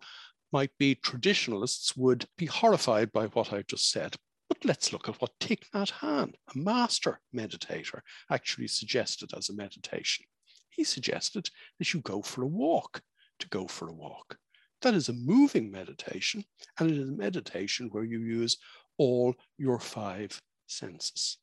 might 0.51 0.71
be 0.77 0.95
traditionalists 0.95 1.95
would 1.95 2.25
be 2.37 2.45
horrified 2.45 3.11
by 3.11 3.27
what 3.27 3.53
I've 3.53 3.67
just 3.67 3.89
said, 3.91 4.15
but 4.49 4.65
let's 4.65 4.91
look 4.91 5.07
at 5.07 5.21
what 5.21 5.37
Thich 5.39 5.69
Nhat 5.73 5.91
Hanh, 5.91 6.33
a 6.53 6.57
master 6.57 7.21
meditator, 7.33 8.01
actually 8.29 8.67
suggested 8.67 9.31
as 9.35 9.49
a 9.49 9.55
meditation. 9.55 10.25
He 10.69 10.83
suggested 10.83 11.49
that 11.79 11.93
you 11.93 12.01
go 12.01 12.21
for 12.21 12.43
a 12.43 12.47
walk 12.47 13.01
to 13.39 13.47
go 13.49 13.67
for 13.67 13.87
a 13.87 13.93
walk. 13.93 14.37
That 14.81 14.93
is 14.93 15.09
a 15.09 15.13
moving 15.13 15.71
meditation, 15.71 16.43
and 16.79 16.89
it 16.89 16.97
is 16.97 17.09
a 17.09 17.13
meditation 17.13 17.89
where 17.91 18.03
you 18.03 18.19
use 18.19 18.57
all 18.97 19.35
your 19.57 19.79
five 19.79 20.41
senses. 20.67 21.37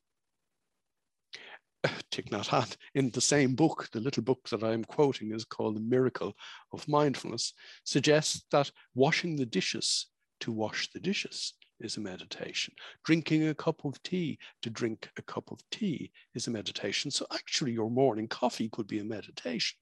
Thich 2.11 2.29
Nhat 2.29 2.47
Hanh, 2.47 2.75
in 2.93 3.09
the 3.11 3.21
same 3.21 3.55
book, 3.55 3.87
the 3.91 4.01
little 4.01 4.23
book 4.23 4.49
that 4.49 4.63
I'm 4.63 4.83
quoting 4.83 5.33
is 5.33 5.45
called 5.45 5.75
The 5.75 5.81
Miracle 5.81 6.33
of 6.73 6.87
Mindfulness, 6.87 7.53
suggests 7.85 8.43
that 8.51 8.71
washing 8.95 9.35
the 9.35 9.45
dishes 9.45 10.07
to 10.41 10.51
wash 10.51 10.89
the 10.91 10.99
dishes 10.99 11.53
is 11.79 11.95
a 11.95 12.01
meditation. 12.01 12.73
Drinking 13.05 13.47
a 13.47 13.55
cup 13.55 13.85
of 13.85 14.01
tea 14.03 14.37
to 14.61 14.69
drink 14.69 15.09
a 15.17 15.21
cup 15.21 15.51
of 15.51 15.59
tea 15.71 16.11
is 16.35 16.47
a 16.47 16.51
meditation. 16.51 17.11
So 17.11 17.25
actually 17.33 17.71
your 17.71 17.89
morning 17.89 18.27
coffee 18.27 18.69
could 18.69 18.87
be 18.87 18.99
a 18.99 19.05
meditation. 19.05 19.77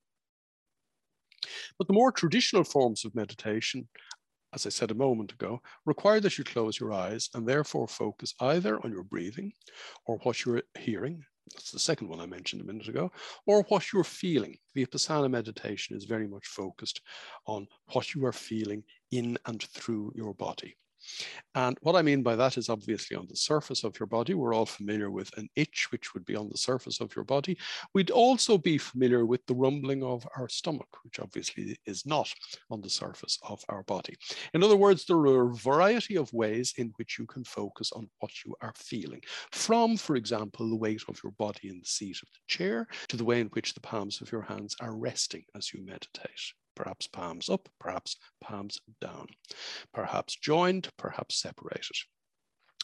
But 1.79 1.87
the 1.87 1.93
more 1.93 2.11
traditional 2.11 2.63
forms 2.63 3.05
of 3.05 3.15
meditation, 3.15 3.87
as 4.53 4.67
I 4.67 4.69
said 4.69 4.91
a 4.91 4.95
moment 4.95 5.31
ago, 5.31 5.61
require 5.85 6.19
that 6.19 6.37
you 6.37 6.43
close 6.43 6.79
your 6.79 6.93
eyes 6.93 7.29
and 7.33 7.47
therefore 7.47 7.87
focus 7.87 8.35
either 8.39 8.83
on 8.83 8.91
your 8.91 9.03
breathing 9.03 9.53
or 10.05 10.17
what 10.17 10.45
you're 10.45 10.61
hearing. 10.77 11.23
That's 11.53 11.71
the 11.71 11.79
second 11.79 12.09
one 12.09 12.19
I 12.19 12.25
mentioned 12.25 12.61
a 12.61 12.65
minute 12.65 12.87
ago, 12.87 13.11
or 13.45 13.63
what 13.63 13.91
you're 13.91 14.03
feeling. 14.03 14.57
Vipassana 14.75 15.29
meditation 15.29 15.95
is 15.95 16.05
very 16.05 16.27
much 16.27 16.47
focused 16.47 17.01
on 17.45 17.67
what 17.93 18.13
you 18.13 18.25
are 18.25 18.33
feeling 18.33 18.83
in 19.11 19.37
and 19.45 19.61
through 19.61 20.13
your 20.15 20.33
body. 20.33 20.77
And 21.55 21.77
what 21.81 21.95
I 21.95 22.01
mean 22.01 22.23
by 22.23 22.35
that 22.35 22.57
is 22.57 22.69
obviously 22.69 23.17
on 23.17 23.27
the 23.27 23.35
surface 23.35 23.83
of 23.83 23.99
your 23.99 24.07
body. 24.07 24.33
We're 24.33 24.53
all 24.53 24.65
familiar 24.65 25.09
with 25.09 25.35
an 25.37 25.49
itch, 25.55 25.87
which 25.91 26.13
would 26.13 26.25
be 26.25 26.35
on 26.35 26.49
the 26.49 26.57
surface 26.57 26.99
of 27.01 27.15
your 27.15 27.25
body. 27.25 27.57
We'd 27.93 28.11
also 28.11 28.57
be 28.57 28.77
familiar 28.77 29.25
with 29.25 29.45
the 29.45 29.55
rumbling 29.55 30.03
of 30.03 30.27
our 30.37 30.49
stomach, 30.49 30.87
which 31.03 31.19
obviously 31.19 31.77
is 31.85 32.05
not 32.05 32.31
on 32.69 32.81
the 32.81 32.89
surface 32.89 33.39
of 33.43 33.63
our 33.69 33.83
body. 33.83 34.15
In 34.53 34.63
other 34.63 34.77
words, 34.77 35.05
there 35.05 35.17
are 35.17 35.49
a 35.49 35.55
variety 35.55 36.17
of 36.17 36.31
ways 36.33 36.73
in 36.77 36.93
which 36.97 37.17
you 37.17 37.25
can 37.25 37.43
focus 37.43 37.91
on 37.91 38.09
what 38.19 38.31
you 38.45 38.55
are 38.61 38.73
feeling. 38.75 39.21
From, 39.51 39.97
for 39.97 40.15
example, 40.15 40.69
the 40.69 40.75
weight 40.75 41.03
of 41.07 41.19
your 41.23 41.31
body 41.33 41.69
in 41.69 41.79
the 41.79 41.85
seat 41.85 42.17
of 42.21 42.29
the 42.33 42.39
chair 42.47 42.87
to 43.09 43.17
the 43.17 43.25
way 43.25 43.39
in 43.39 43.47
which 43.47 43.73
the 43.73 43.81
palms 43.81 44.21
of 44.21 44.31
your 44.31 44.41
hands 44.41 44.75
are 44.79 44.95
resting 44.95 45.43
as 45.55 45.73
you 45.73 45.85
meditate 45.85 46.53
perhaps 46.77 47.07
palms 47.07 47.49
up, 47.49 47.67
perhaps 47.79 48.15
palms 48.39 48.79
down, 49.01 49.27
perhaps 49.93 50.35
joined, 50.35 50.87
perhaps 50.95 51.41
separated. 51.41 51.97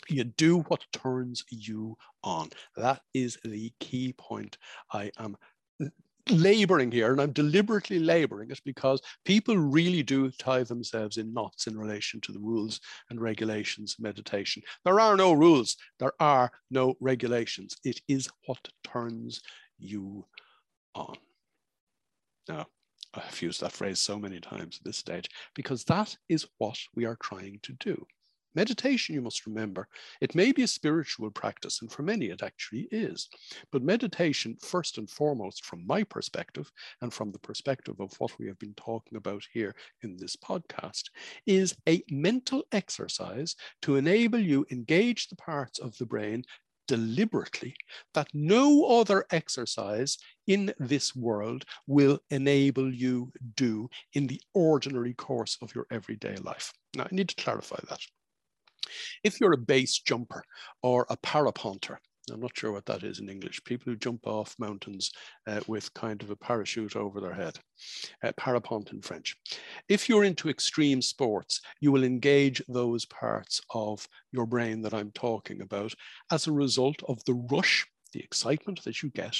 You 0.09 0.23
do 0.23 0.61
what 0.61 0.83
turns 0.91 1.43
you 1.49 1.95
on. 2.23 2.49
That 2.75 3.01
is 3.13 3.37
the 3.45 3.71
key 3.79 4.13
point 4.17 4.57
I 4.91 5.11
am 5.19 5.37
laboring 6.29 6.91
here, 6.91 7.11
and 7.11 7.21
I'm 7.21 7.33
deliberately 7.33 7.99
laboring 7.99 8.49
it 8.49 8.59
because 8.65 8.99
people 9.25 9.57
really 9.57 10.01
do 10.01 10.31
tie 10.31 10.63
themselves 10.63 11.17
in 11.17 11.31
knots 11.31 11.67
in 11.67 11.77
relation 11.77 12.19
to 12.21 12.31
the 12.31 12.39
rules 12.39 12.81
and 13.11 13.21
regulations 13.21 13.95
of 13.97 14.03
meditation. 14.03 14.63
There 14.83 14.99
are 14.99 15.15
no 15.15 15.33
rules, 15.33 15.77
there 15.99 16.13
are 16.19 16.51
no 16.71 16.95
regulations. 16.99 17.77
It 17.83 18.01
is 18.07 18.27
what 18.47 18.67
turns 18.83 19.41
you 19.77 20.25
on. 20.95 21.15
Now, 22.49 22.65
I've 23.13 23.41
used 23.41 23.61
that 23.61 23.71
phrase 23.71 23.99
so 23.99 24.17
many 24.17 24.39
times 24.39 24.77
at 24.79 24.85
this 24.85 24.97
stage 24.97 25.29
because 25.53 25.83
that 25.85 26.15
is 26.29 26.47
what 26.57 26.77
we 26.95 27.05
are 27.05 27.17
trying 27.17 27.59
to 27.63 27.73
do. 27.73 28.05
Meditation, 28.55 29.15
you 29.15 29.21
must 29.21 29.47
remember, 29.47 29.87
it 30.21 30.35
may 30.35 30.51
be 30.51 30.61
a 30.61 30.67
spiritual 30.67 31.31
practice, 31.31 31.81
and 31.81 31.91
for 31.91 32.03
many 32.03 32.27
it 32.27 32.43
actually 32.43 32.87
is. 32.91 33.27
But 33.71 33.81
meditation, 33.81 34.57
first 34.61 34.99
and 34.99 35.09
foremost, 35.09 35.65
from 35.65 35.87
my 35.87 36.03
perspective, 36.03 36.71
and 37.01 37.11
from 37.11 37.31
the 37.31 37.39
perspective 37.39 37.99
of 37.99 38.13
what 38.19 38.37
we 38.37 38.45
have 38.47 38.59
been 38.59 38.75
talking 38.75 39.17
about 39.17 39.43
here 39.51 39.75
in 40.03 40.17
this 40.17 40.35
podcast, 40.35 41.05
is 41.47 41.75
a 41.89 42.03
mental 42.11 42.63
exercise 42.71 43.55
to 43.81 43.95
enable 43.95 44.39
you 44.39 44.67
engage 44.69 45.29
the 45.29 45.35
parts 45.35 45.79
of 45.79 45.97
the 45.97 46.05
brain 46.05 46.43
deliberately 46.87 47.75
that 48.13 48.27
no 48.33 48.85
other 48.85 49.25
exercise 49.31 50.17
in 50.47 50.73
this 50.79 51.15
world 51.15 51.65
will 51.87 52.19
enable 52.29 52.93
you 52.93 53.31
do 53.55 53.89
in 54.13 54.27
the 54.27 54.41
ordinary 54.53 55.13
course 55.13 55.57
of 55.61 55.73
your 55.73 55.85
everyday 55.91 56.35
life. 56.37 56.73
Now, 56.95 57.03
I 57.03 57.15
need 57.15 57.29
to 57.29 57.43
clarify 57.43 57.79
that. 57.89 57.99
If 59.23 59.39
you're 59.39 59.53
a 59.53 59.57
base 59.57 59.99
jumper 59.99 60.43
or 60.81 61.05
a 61.09 61.17
parapenter, 61.17 61.97
I'm 62.31 62.39
not 62.39 62.57
sure 62.57 62.71
what 62.71 62.85
that 62.85 63.03
is 63.03 63.19
in 63.19 63.29
English. 63.29 63.63
People 63.65 63.91
who 63.91 63.97
jump 63.97 64.25
off 64.25 64.55
mountains 64.57 65.11
uh, 65.45 65.59
with 65.67 65.93
kind 65.93 66.21
of 66.23 66.29
a 66.29 66.35
parachute 66.35 66.95
over 66.95 67.19
their 67.19 67.33
head, 67.33 67.59
uh, 68.23 68.31
parapente 68.33 68.93
in 68.93 69.01
French. 69.01 69.35
If 69.89 70.07
you're 70.07 70.23
into 70.23 70.49
extreme 70.49 71.01
sports, 71.01 71.61
you 71.81 71.91
will 71.91 72.03
engage 72.03 72.61
those 72.69 73.05
parts 73.05 73.59
of 73.73 74.07
your 74.31 74.45
brain 74.45 74.81
that 74.83 74.93
I'm 74.93 75.11
talking 75.11 75.61
about 75.61 75.93
as 76.31 76.47
a 76.47 76.53
result 76.53 77.01
of 77.07 77.23
the 77.25 77.33
rush, 77.51 77.85
the 78.13 78.21
excitement 78.21 78.83
that 78.85 79.03
you 79.03 79.09
get 79.09 79.35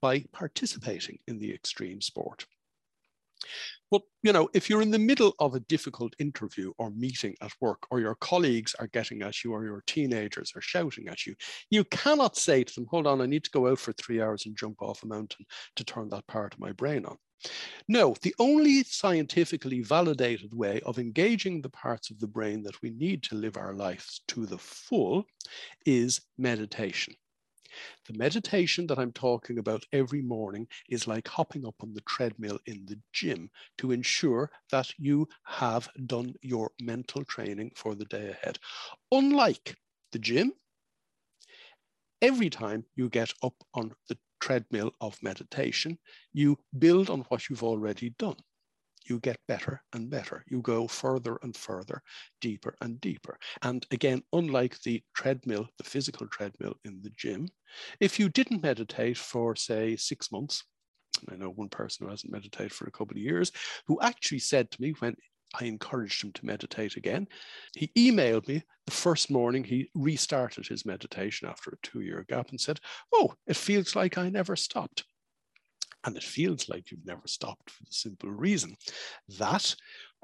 by 0.00 0.24
participating 0.32 1.18
in 1.26 1.38
the 1.38 1.52
extreme 1.52 2.00
sport. 2.00 2.46
But 3.90 4.02
you 4.22 4.32
know, 4.32 4.48
if 4.54 4.68
you're 4.68 4.82
in 4.82 4.90
the 4.90 4.98
middle 4.98 5.34
of 5.38 5.54
a 5.54 5.60
difficult 5.60 6.14
interview 6.18 6.72
or 6.78 6.90
meeting 6.90 7.36
at 7.40 7.52
work, 7.60 7.86
or 7.90 8.00
your 8.00 8.14
colleagues 8.14 8.74
are 8.76 8.86
getting 8.88 9.22
at 9.22 9.42
you, 9.42 9.52
or 9.52 9.64
your 9.64 9.82
teenagers 9.86 10.52
are 10.54 10.60
shouting 10.60 11.08
at 11.08 11.26
you, 11.26 11.34
you 11.70 11.84
cannot 11.84 12.36
say 12.36 12.64
to 12.64 12.74
them, 12.74 12.86
"Hold 12.90 13.06
on, 13.06 13.20
I 13.20 13.26
need 13.26 13.44
to 13.44 13.50
go 13.50 13.68
out 13.68 13.78
for 13.78 13.92
three 13.92 14.20
hours 14.20 14.46
and 14.46 14.56
jump 14.56 14.80
off 14.82 15.02
a 15.02 15.06
mountain 15.06 15.44
to 15.76 15.84
turn 15.84 16.08
that 16.10 16.26
part 16.26 16.54
of 16.54 16.60
my 16.60 16.72
brain 16.72 17.04
on." 17.04 17.18
No, 17.88 18.14
the 18.22 18.34
only 18.38 18.84
scientifically 18.84 19.80
validated 19.80 20.52
way 20.54 20.80
of 20.82 20.98
engaging 20.98 21.62
the 21.62 21.70
parts 21.70 22.10
of 22.10 22.20
the 22.20 22.28
brain 22.28 22.62
that 22.64 22.82
we 22.82 22.90
need 22.90 23.22
to 23.24 23.34
live 23.34 23.56
our 23.56 23.74
lives 23.74 24.20
to 24.28 24.46
the 24.46 24.58
full 24.58 25.24
is 25.86 26.20
meditation. 26.36 27.14
The 28.06 28.18
meditation 28.18 28.86
that 28.88 28.98
I'm 28.98 29.12
talking 29.12 29.58
about 29.58 29.84
every 29.92 30.22
morning 30.22 30.68
is 30.88 31.06
like 31.06 31.28
hopping 31.28 31.66
up 31.66 31.76
on 31.82 31.94
the 31.94 32.00
treadmill 32.02 32.58
in 32.66 32.86
the 32.86 32.98
gym 33.12 33.50
to 33.78 33.92
ensure 33.92 34.50
that 34.70 34.92
you 34.98 35.28
have 35.44 35.88
done 36.06 36.34
your 36.42 36.72
mental 36.80 37.24
training 37.24 37.72
for 37.76 37.94
the 37.94 38.04
day 38.06 38.28
ahead. 38.30 38.58
Unlike 39.12 39.76
the 40.12 40.18
gym, 40.18 40.52
every 42.22 42.50
time 42.50 42.84
you 42.96 43.08
get 43.08 43.32
up 43.42 43.54
on 43.74 43.92
the 44.08 44.18
treadmill 44.40 44.92
of 45.00 45.22
meditation, 45.22 45.98
you 46.32 46.58
build 46.78 47.10
on 47.10 47.20
what 47.28 47.48
you've 47.48 47.62
already 47.62 48.10
done. 48.18 48.36
You 49.10 49.18
get 49.18 49.40
better 49.48 49.82
and 49.92 50.08
better. 50.08 50.44
You 50.48 50.62
go 50.62 50.86
further 50.86 51.36
and 51.42 51.56
further, 51.56 52.00
deeper 52.40 52.76
and 52.80 53.00
deeper. 53.00 53.36
And 53.62 53.84
again, 53.90 54.22
unlike 54.32 54.80
the 54.82 55.02
treadmill, 55.14 55.68
the 55.78 55.84
physical 55.84 56.28
treadmill 56.28 56.76
in 56.84 57.02
the 57.02 57.10
gym, 57.10 57.48
if 57.98 58.20
you 58.20 58.28
didn't 58.28 58.62
meditate 58.62 59.18
for, 59.18 59.56
say, 59.56 59.96
six 59.96 60.30
months, 60.30 60.62
I 61.28 61.34
know 61.34 61.50
one 61.50 61.68
person 61.68 62.06
who 62.06 62.10
hasn't 62.10 62.32
meditated 62.32 62.72
for 62.72 62.86
a 62.86 62.92
couple 62.92 63.16
of 63.16 63.22
years, 63.22 63.50
who 63.88 64.00
actually 64.00 64.38
said 64.38 64.70
to 64.70 64.80
me 64.80 64.94
when 65.00 65.16
I 65.60 65.64
encouraged 65.64 66.22
him 66.22 66.32
to 66.34 66.46
meditate 66.46 66.96
again. 66.96 67.26
He 67.76 67.90
emailed 67.98 68.46
me 68.46 68.62
the 68.86 68.92
first 68.92 69.28
morning 69.28 69.64
he 69.64 69.90
restarted 69.94 70.68
his 70.68 70.86
meditation 70.86 71.48
after 71.48 71.70
a 71.70 71.86
two 71.86 72.00
year 72.00 72.24
gap 72.28 72.50
and 72.50 72.60
said, 72.60 72.78
Oh, 73.12 73.34
it 73.48 73.56
feels 73.56 73.96
like 73.96 74.16
I 74.16 74.30
never 74.30 74.54
stopped. 74.54 75.04
And 76.04 76.16
it 76.16 76.22
feels 76.22 76.68
like 76.68 76.90
you've 76.90 77.06
never 77.06 77.26
stopped 77.26 77.70
for 77.70 77.82
the 77.84 77.92
simple 77.92 78.30
reason 78.30 78.76
that 79.38 79.74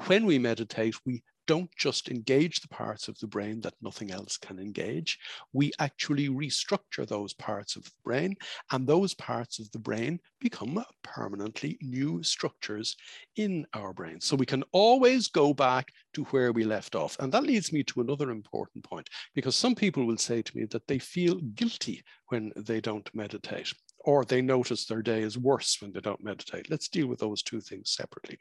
when 0.06 0.26
we 0.26 0.38
meditate, 0.38 0.94
we 1.04 1.22
don't 1.46 1.70
just 1.76 2.08
engage 2.08 2.60
the 2.60 2.68
parts 2.68 3.06
of 3.06 3.16
the 3.20 3.26
brain 3.26 3.60
that 3.60 3.74
nothing 3.80 4.10
else 4.10 4.36
can 4.36 4.58
engage. 4.58 5.16
We 5.52 5.70
actually 5.78 6.28
restructure 6.28 7.06
those 7.06 7.34
parts 7.34 7.76
of 7.76 7.84
the 7.84 7.90
brain, 8.04 8.34
and 8.72 8.84
those 8.84 9.14
parts 9.14 9.60
of 9.60 9.70
the 9.70 9.78
brain 9.78 10.18
become 10.40 10.82
permanently 11.04 11.78
new 11.82 12.20
structures 12.24 12.96
in 13.36 13.64
our 13.74 13.92
brain. 13.92 14.20
So 14.20 14.34
we 14.34 14.44
can 14.44 14.64
always 14.72 15.28
go 15.28 15.54
back 15.54 15.92
to 16.14 16.24
where 16.24 16.50
we 16.50 16.64
left 16.64 16.96
off. 16.96 17.16
And 17.20 17.30
that 17.32 17.44
leads 17.44 17.72
me 17.72 17.84
to 17.84 18.00
another 18.00 18.30
important 18.30 18.82
point, 18.82 19.08
because 19.34 19.54
some 19.54 19.76
people 19.76 20.04
will 20.04 20.18
say 20.18 20.42
to 20.42 20.56
me 20.56 20.64
that 20.72 20.88
they 20.88 20.98
feel 20.98 21.36
guilty 21.54 22.02
when 22.28 22.50
they 22.56 22.80
don't 22.80 23.08
meditate 23.14 23.72
or 24.06 24.24
they 24.24 24.40
notice 24.40 24.86
their 24.86 25.02
day 25.02 25.20
is 25.20 25.36
worse 25.36 25.82
when 25.82 25.92
they 25.92 26.00
don't 26.00 26.24
meditate. 26.24 26.70
Let's 26.70 26.88
deal 26.88 27.08
with 27.08 27.18
those 27.18 27.42
two 27.42 27.60
things 27.60 27.90
separately. 27.90 28.38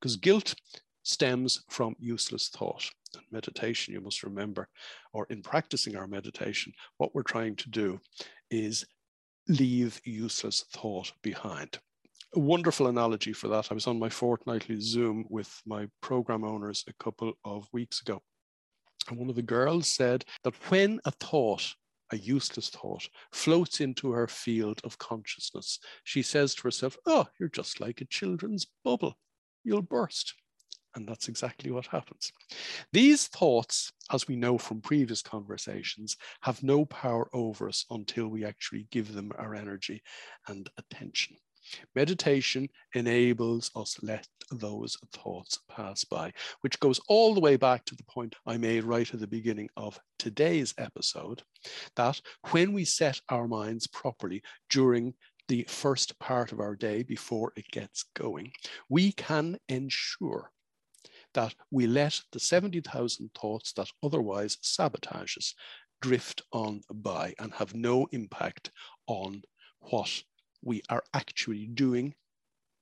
Because 0.00 0.16
guilt 0.16 0.54
stems 1.04 1.62
from 1.68 1.94
useless 2.00 2.48
thought. 2.48 2.90
And 3.14 3.24
meditation, 3.30 3.92
you 3.92 4.00
must 4.00 4.22
remember, 4.22 4.68
or 5.12 5.26
in 5.28 5.42
practicing 5.42 5.96
our 5.96 6.06
meditation, 6.06 6.72
what 6.96 7.14
we're 7.14 7.22
trying 7.22 7.56
to 7.56 7.68
do 7.68 8.00
is 8.50 8.86
leave 9.48 10.00
useless 10.04 10.64
thought 10.72 11.12
behind. 11.22 11.78
A 12.34 12.40
wonderful 12.40 12.86
analogy 12.86 13.34
for 13.34 13.48
that. 13.48 13.68
I 13.70 13.74
was 13.74 13.86
on 13.86 13.98
my 13.98 14.08
fortnightly 14.08 14.80
Zoom 14.80 15.26
with 15.28 15.60
my 15.66 15.88
program 16.00 16.44
owners 16.44 16.84
a 16.88 17.04
couple 17.04 17.34
of 17.44 17.68
weeks 17.72 18.00
ago. 18.00 18.22
And 19.10 19.18
one 19.18 19.28
of 19.28 19.36
the 19.36 19.42
girls 19.42 19.88
said 19.88 20.24
that 20.44 20.54
when 20.70 21.00
a 21.04 21.10
thought, 21.10 21.74
a 22.12 22.18
useless 22.18 22.68
thought, 22.68 23.08
floats 23.32 23.80
into 23.80 24.12
her 24.12 24.28
field 24.28 24.80
of 24.84 24.98
consciousness, 24.98 25.78
she 26.04 26.22
says 26.22 26.54
to 26.54 26.62
herself, 26.62 26.96
Oh, 27.06 27.26
you're 27.40 27.48
just 27.48 27.80
like 27.80 28.00
a 28.00 28.06
children's 28.06 28.66
bubble. 28.84 29.18
You'll 29.64 29.82
burst. 29.82 30.34
And 30.94 31.08
that's 31.08 31.28
exactly 31.28 31.70
what 31.70 31.86
happens. 31.86 32.30
These 32.92 33.28
thoughts, 33.28 33.92
as 34.12 34.28
we 34.28 34.36
know 34.36 34.58
from 34.58 34.82
previous 34.82 35.22
conversations, 35.22 36.16
have 36.42 36.62
no 36.62 36.84
power 36.84 37.30
over 37.32 37.68
us 37.68 37.86
until 37.90 38.28
we 38.28 38.44
actually 38.44 38.86
give 38.90 39.14
them 39.14 39.32
our 39.38 39.54
energy 39.54 40.02
and 40.48 40.68
attention. 40.76 41.36
Meditation 41.94 42.68
enables 42.94 43.70
us 43.76 43.96
let 44.02 44.26
those 44.50 44.96
thoughts 45.12 45.58
pass 45.68 46.04
by, 46.04 46.32
which 46.60 46.80
goes 46.80 47.00
all 47.08 47.34
the 47.34 47.40
way 47.40 47.56
back 47.56 47.84
to 47.84 47.94
the 47.94 48.04
point 48.04 48.34
I 48.46 48.56
made 48.56 48.84
right 48.84 49.12
at 49.12 49.20
the 49.20 49.26
beginning 49.26 49.68
of 49.76 50.00
today's 50.18 50.74
episode 50.78 51.42
that 51.96 52.20
when 52.50 52.72
we 52.72 52.84
set 52.84 53.20
our 53.28 53.48
minds 53.48 53.86
properly 53.86 54.42
during 54.70 55.14
the 55.48 55.64
first 55.68 56.18
part 56.18 56.52
of 56.52 56.60
our 56.60 56.76
day 56.76 57.02
before 57.02 57.52
it 57.56 57.68
gets 57.70 58.04
going, 58.14 58.52
we 58.88 59.12
can 59.12 59.58
ensure 59.68 60.50
that 61.34 61.54
we 61.70 61.86
let 61.86 62.20
the 62.32 62.40
70,000 62.40 63.30
thoughts 63.34 63.72
that 63.72 63.90
otherwise 64.02 64.58
sabotage 64.60 65.36
us 65.36 65.54
drift 66.00 66.42
on 66.52 66.82
by 66.92 67.34
and 67.38 67.52
have 67.54 67.74
no 67.74 68.06
impact 68.12 68.70
on 69.06 69.42
what 69.80 70.22
we 70.62 70.82
are 70.88 71.02
actually 71.14 71.66
doing, 71.66 72.14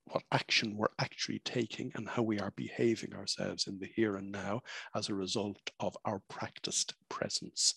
what 0.05 0.23
action 0.31 0.77
we're 0.77 0.87
actually 0.99 1.39
taking, 1.39 1.91
and 1.95 2.07
how 2.07 2.21
we 2.21 2.39
are 2.39 2.53
behaving 2.55 3.13
ourselves 3.13 3.67
in 3.67 3.79
the 3.79 3.89
here 3.95 4.15
and 4.15 4.31
now 4.31 4.61
as 4.95 5.09
a 5.09 5.15
result 5.15 5.71
of 5.79 5.97
our 6.05 6.21
practiced 6.29 6.93
presence 7.09 7.75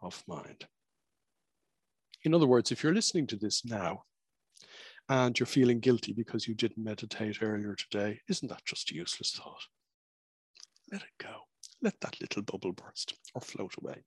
of 0.00 0.22
mind. 0.26 0.66
In 2.24 2.34
other 2.34 2.46
words, 2.46 2.72
if 2.72 2.82
you're 2.82 2.94
listening 2.94 3.26
to 3.28 3.36
this 3.36 3.64
now 3.64 4.02
and 5.08 5.38
you're 5.38 5.46
feeling 5.46 5.80
guilty 5.80 6.12
because 6.12 6.46
you 6.46 6.54
didn't 6.54 6.82
meditate 6.82 7.42
earlier 7.42 7.74
today, 7.74 8.20
isn't 8.28 8.48
that 8.48 8.64
just 8.64 8.90
a 8.90 8.94
useless 8.94 9.32
thought? 9.32 9.62
let 10.92 11.02
it 11.02 11.08
go. 11.18 11.42
Let 11.82 12.00
that 12.00 12.20
little 12.20 12.42
bubble 12.42 12.72
burst 12.72 13.14
or 13.34 13.40
float 13.40 13.74
away. 13.80 14.02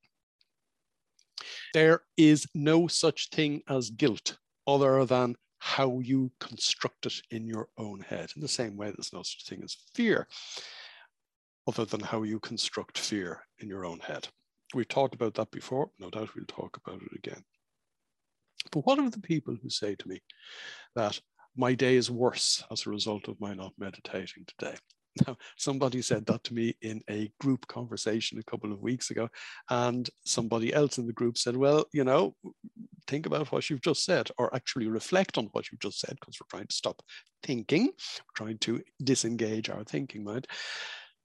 There 1.73 2.01
is 2.17 2.47
no 2.53 2.87
such 2.87 3.29
thing 3.29 3.61
as 3.67 3.89
guilt 3.89 4.37
other 4.75 5.05
than 5.05 5.35
how 5.59 5.99
you 5.99 6.31
construct 6.39 7.05
it 7.05 7.21
in 7.29 7.45
your 7.45 7.67
own 7.77 7.99
head. 7.99 8.31
In 8.35 8.41
the 8.41 8.47
same 8.47 8.75
way, 8.75 8.87
there's 8.87 9.13
no 9.13 9.21
such 9.21 9.45
thing 9.45 9.61
as 9.63 9.77
fear 9.93 10.27
other 11.67 11.85
than 11.85 11.99
how 11.99 12.23
you 12.23 12.39
construct 12.39 12.97
fear 12.97 13.41
in 13.59 13.67
your 13.67 13.85
own 13.85 13.99
head. 13.99 14.27
We've 14.73 14.87
talked 14.87 15.13
about 15.13 15.35
that 15.35 15.51
before. 15.51 15.91
No 15.99 16.09
doubt 16.09 16.33
we'll 16.35 16.45
talk 16.45 16.77
about 16.77 17.01
it 17.01 17.15
again. 17.15 17.43
But 18.71 18.85
what 18.85 18.99
of 18.99 19.11
the 19.11 19.19
people 19.19 19.55
who 19.61 19.69
say 19.69 19.95
to 19.95 20.07
me 20.07 20.21
that 20.95 21.19
my 21.55 21.75
day 21.75 21.95
is 21.95 22.09
worse 22.09 22.63
as 22.71 22.85
a 22.85 22.89
result 22.89 23.27
of 23.27 23.39
my 23.39 23.53
not 23.53 23.73
meditating 23.77 24.45
today? 24.47 24.77
Now, 25.27 25.37
somebody 25.57 26.01
said 26.01 26.25
that 26.27 26.43
to 26.45 26.53
me 26.53 26.75
in 26.81 27.01
a 27.09 27.31
group 27.39 27.67
conversation 27.67 28.39
a 28.39 28.43
couple 28.43 28.71
of 28.71 28.81
weeks 28.81 29.11
ago, 29.11 29.29
and 29.69 30.09
somebody 30.25 30.73
else 30.73 30.97
in 30.97 31.07
the 31.07 31.13
group 31.13 31.37
said, 31.37 31.55
Well, 31.55 31.85
you 31.93 32.03
know, 32.03 32.35
think 33.07 33.25
about 33.25 33.51
what 33.51 33.69
you've 33.69 33.81
just 33.81 34.05
said, 34.05 34.29
or 34.37 34.53
actually 34.55 34.87
reflect 34.87 35.37
on 35.37 35.45
what 35.51 35.71
you've 35.71 35.81
just 35.81 35.99
said, 35.99 36.17
because 36.19 36.37
we're 36.39 36.57
trying 36.57 36.67
to 36.67 36.75
stop 36.75 37.01
thinking, 37.43 37.85
we're 37.85 38.45
trying 38.45 38.57
to 38.59 38.81
disengage 39.03 39.69
our 39.69 39.83
thinking 39.83 40.23
mind. 40.23 40.47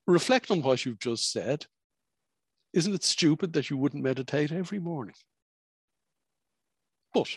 Reflect 0.06 0.50
on 0.50 0.62
what 0.62 0.84
you've 0.84 1.00
just 1.00 1.32
said. 1.32 1.66
Isn't 2.72 2.94
it 2.94 3.04
stupid 3.04 3.52
that 3.54 3.70
you 3.70 3.76
wouldn't 3.76 4.02
meditate 4.02 4.52
every 4.52 4.78
morning? 4.78 5.14
But 7.14 7.36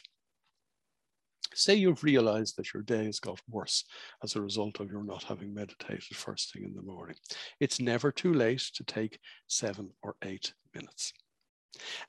Say 1.54 1.76
you've 1.76 2.04
realized 2.04 2.58
that 2.58 2.74
your 2.74 2.84
day 2.84 3.06
has 3.06 3.20
got 3.20 3.42
worse 3.50 3.84
as 4.24 4.36
a 4.36 4.42
result 4.42 4.80
of 4.80 4.92
your 4.92 5.04
not 5.04 5.24
having 5.24 5.54
meditated 5.54 6.16
first 6.16 6.54
thing 6.54 6.64
in 6.64 6.74
the 6.74 6.82
morning. 6.82 7.16
It's 7.60 7.80
never 7.80 8.12
too 8.12 8.34
late 8.34 8.64
to 8.76 8.84
take 8.84 9.20
seven 9.48 9.92
or 10.02 10.16
eight 10.24 10.54
minutes. 10.74 11.14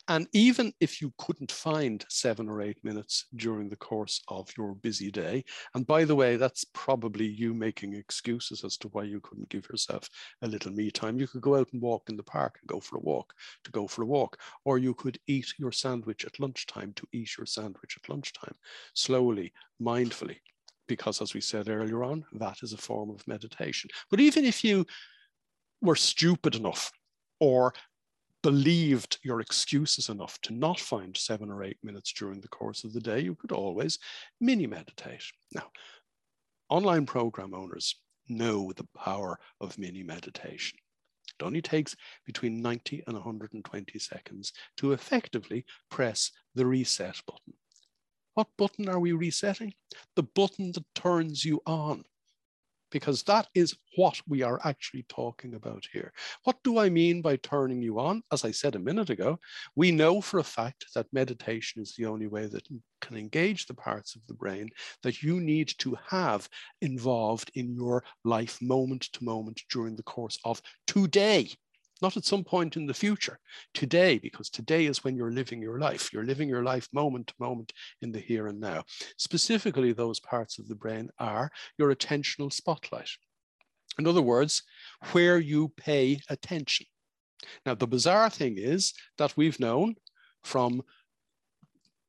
And 0.09 0.27
even 0.33 0.73
if 0.81 1.01
you 1.01 1.12
couldn't 1.18 1.53
find 1.53 2.05
seven 2.09 2.49
or 2.49 2.61
eight 2.62 2.83
minutes 2.83 3.27
during 3.37 3.68
the 3.68 3.77
course 3.77 4.23
of 4.29 4.51
your 4.57 4.75
busy 4.75 5.11
day, 5.11 5.44
and 5.75 5.87
by 5.87 6.05
the 6.05 6.16
way, 6.16 6.37
that's 6.37 6.64
probably 6.73 7.27
you 7.27 7.55
making 7.55 7.94
excuses 7.94 8.64
as 8.64 8.77
to 8.79 8.88
why 8.88 9.05
you 9.05 9.20
couldn't 9.20 9.49
give 9.49 9.68
yourself 9.68 10.09
a 10.42 10.49
little 10.49 10.73
me 10.73 10.90
time. 10.90 11.18
You 11.18 11.29
could 11.29 11.42
go 11.42 11.57
out 11.57 11.68
and 11.73 11.83
walk 11.83 12.09
in 12.09 12.16
the 12.16 12.23
park 12.23 12.59
and 12.61 12.68
go 12.68 12.81
for 12.81 12.96
a 12.96 13.01
walk 13.01 13.35
to 13.64 13.70
go 13.70 13.87
for 13.87 14.03
a 14.03 14.07
walk, 14.07 14.38
or 14.64 14.79
you 14.79 14.94
could 14.94 15.18
eat 15.27 15.53
your 15.59 15.73
sandwich 15.73 16.25
at 16.25 16.40
lunchtime 16.40 16.92
to 16.94 17.07
eat 17.12 17.37
your 17.37 17.46
sandwich 17.46 17.96
at 17.96 18.09
lunchtime, 18.09 18.55
slowly, 18.94 19.53
mindfully, 19.81 20.38
because 20.88 21.23
as 21.23 21.35
we 21.35 21.40
said 21.40 21.68
earlier 21.68 22.03
on, 22.03 22.25
that 22.33 22.59
is 22.62 22.73
a 22.73 22.79
form 22.79 23.11
of 23.11 23.27
meditation. 23.29 23.90
But 24.11 24.20
even 24.20 24.44
if 24.44 24.64
you 24.64 24.87
were 25.81 25.96
stupid 25.96 26.57
enough 26.57 26.90
or 27.38 27.73
believed 28.42 29.18
your 29.22 29.40
excuses 29.40 30.09
enough 30.09 30.40
to 30.42 30.53
not 30.53 30.81
find 30.81 31.16
seven 31.16 31.50
or 31.50 31.62
eight 31.62 31.79
minutes 31.83 32.12
during 32.12 32.40
the 32.40 32.48
course 32.48 32.85
of 32.85 32.92
the 32.92 33.00
day, 33.00 33.20
you 33.20 33.35
could 33.35 33.53
always 33.53 33.98
mini 34.40 34.66
meditate. 34.66 35.24
Now, 35.55 35.70
online 36.68 37.07
program 37.07 37.55
owners 37.55 37.96
know 38.29 38.72
the 38.72 38.87
power 38.96 39.38
of 39.61 39.79
mini 39.79 40.03
meditation. 40.03 40.79
It 41.38 41.44
only 41.44 41.62
takes 41.62 41.96
between 42.26 42.61
90 42.61 43.05
and 43.07 43.14
120 43.14 43.98
seconds 43.98 44.53
to 44.76 44.92
effectively 44.92 45.64
press 45.90 46.31
the 46.55 46.66
reset 46.66 47.20
button. 47.26 47.55
What 48.35 48.48
button 48.57 48.88
are 48.88 49.00
we 49.00 49.12
resetting? 49.12 49.74
The 50.16 50.22
button 50.22 50.72
that 50.72 50.85
turns 50.94 51.44
you 51.44 51.61
on 51.66 52.05
because 52.90 53.22
that 53.24 53.48
is 53.55 53.76
what 53.96 54.20
we 54.26 54.42
are 54.42 54.61
actually 54.64 55.05
talking 55.09 55.55
about 55.55 55.85
here. 55.92 56.12
What 56.44 56.57
do 56.62 56.79
I 56.79 56.88
mean 56.88 57.22
by 57.22 57.37
turning 57.37 57.83
you 57.83 57.98
on? 57.98 58.22
As 58.33 58.44
I 58.44 58.50
said 58.50 58.74
a 58.74 58.81
minute 58.81 59.11
ago, 59.11 59.38
we 59.76 59.90
know 59.90 60.20
for 60.20 60.38
a 60.38 60.44
fact 60.44 60.87
that 60.94 61.12
meditation 61.12 61.83
is 61.83 61.94
the 61.94 62.07
only 62.07 62.26
way 62.26 62.46
that 62.46 62.66
can 63.00 63.16
engage 63.16 63.66
the 63.66 63.74
parts 63.74 64.14
of 64.14 64.22
the 64.26 64.35
brain 64.35 64.68
that 65.03 65.22
you 65.22 65.40
need 65.40 65.72
to 65.79 65.96
have 66.09 66.48
involved 66.81 67.50
in 67.55 67.74
your 67.74 68.05
life 68.24 68.61
moment 68.61 69.09
to 69.12 69.24
moment 69.24 69.61
during 69.70 69.96
the 69.96 70.03
course 70.03 70.38
of 70.44 70.61
today. 70.87 71.50
Not 72.03 72.17
at 72.17 72.25
some 72.25 72.45
point 72.45 72.77
in 72.77 72.87
the 72.87 72.95
future, 72.95 73.39
today, 73.75 74.19
because 74.19 74.51
today 74.51 74.87
is 74.87 75.05
when 75.05 75.17
you're 75.17 75.33
living 75.33 75.61
your 75.63 75.79
life. 75.79 76.13
You're 76.13 76.25
living 76.25 76.49
your 76.49 76.63
life 76.63 76.89
moment 76.93 77.29
to 77.29 77.35
moment 77.39 77.73
in 78.03 78.13
the 78.13 78.21
here 78.21 78.47
and 78.49 78.61
now. 78.61 78.85
Specifically, 79.17 79.93
those 79.93 80.21
parts 80.21 80.59
of 80.59 80.69
the 80.69 80.75
brain 80.75 81.11
are 81.19 81.51
your 81.79 81.95
attentional 81.95 82.53
spotlight. 82.53 83.11
In 83.99 84.07
other 84.07 84.23
words, 84.23 84.63
where 85.13 85.39
you 85.39 85.73
pay 85.77 86.21
attention. 86.29 86.87
Now, 87.67 87.75
the 87.75 87.87
bizarre 87.87 88.31
thing 88.31 88.57
is 88.59 88.95
that 89.19 89.37
we've 89.37 89.61
known 89.61 89.97
from 90.45 90.83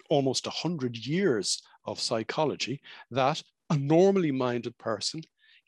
almost 0.10 0.46
100 0.46 0.98
years 0.98 1.62
of 1.86 2.00
psychology 2.00 2.82
that 3.10 3.42
a 3.70 3.78
normally 3.78 4.32
minded 4.32 4.78
person 4.78 5.22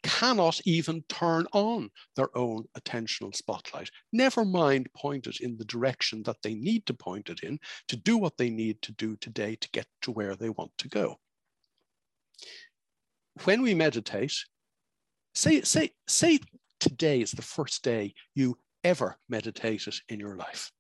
cannot 0.04 0.60
even 0.66 1.02
turn 1.10 1.48
on 1.54 1.90
their 2.16 2.36
own 2.38 2.66
attentional 2.78 3.36
spotlight, 3.36 3.90
never 4.12 4.46
mind 4.46 4.90
point 4.94 5.28
it 5.28 5.40
in 5.40 5.58
the 5.58 5.66
direction 5.66 6.22
that 6.24 6.42
they 6.44 6.54
need 6.54 6.86
to 6.86 6.94
point 6.94 7.30
it 7.30 7.42
in 7.42 7.58
to 7.88 7.96
do 7.96 8.18
what 8.18 8.38
they 8.38 8.50
need 8.50 8.82
to 8.82 8.92
do 8.94 9.16
today 9.18 9.56
to 9.56 9.70
get 9.72 9.88
to 10.02 10.12
where 10.12 10.36
they 10.36 10.50
want 10.50 10.72
to 10.78 10.90
go. 10.90 11.20
When 13.46 13.62
we 13.62 13.74
meditate, 13.74 14.36
say, 15.34 15.62
say, 15.62 15.92
say 16.08 16.40
today 16.80 17.22
is 17.22 17.32
the 17.32 17.42
first 17.42 17.84
day 17.84 18.14
you 18.36 18.58
ever 18.84 19.18
meditated 19.30 19.96
in 20.10 20.20
your 20.20 20.36
life. 20.36 20.72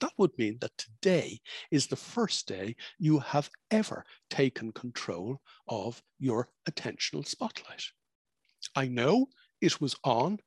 That 0.00 0.12
would 0.16 0.36
mean 0.38 0.58
that 0.60 0.76
today 0.76 1.40
is 1.70 1.86
the 1.86 1.96
first 1.96 2.48
day 2.48 2.74
you 2.98 3.20
have 3.20 3.48
ever 3.70 4.04
taken 4.30 4.72
control 4.72 5.40
of 5.68 6.02
your 6.18 6.48
attentional 6.68 7.26
spotlight. 7.26 7.84
I 8.76 8.88
know 8.88 9.26
it 9.60 9.80
was 9.80 9.96
on 10.04 10.38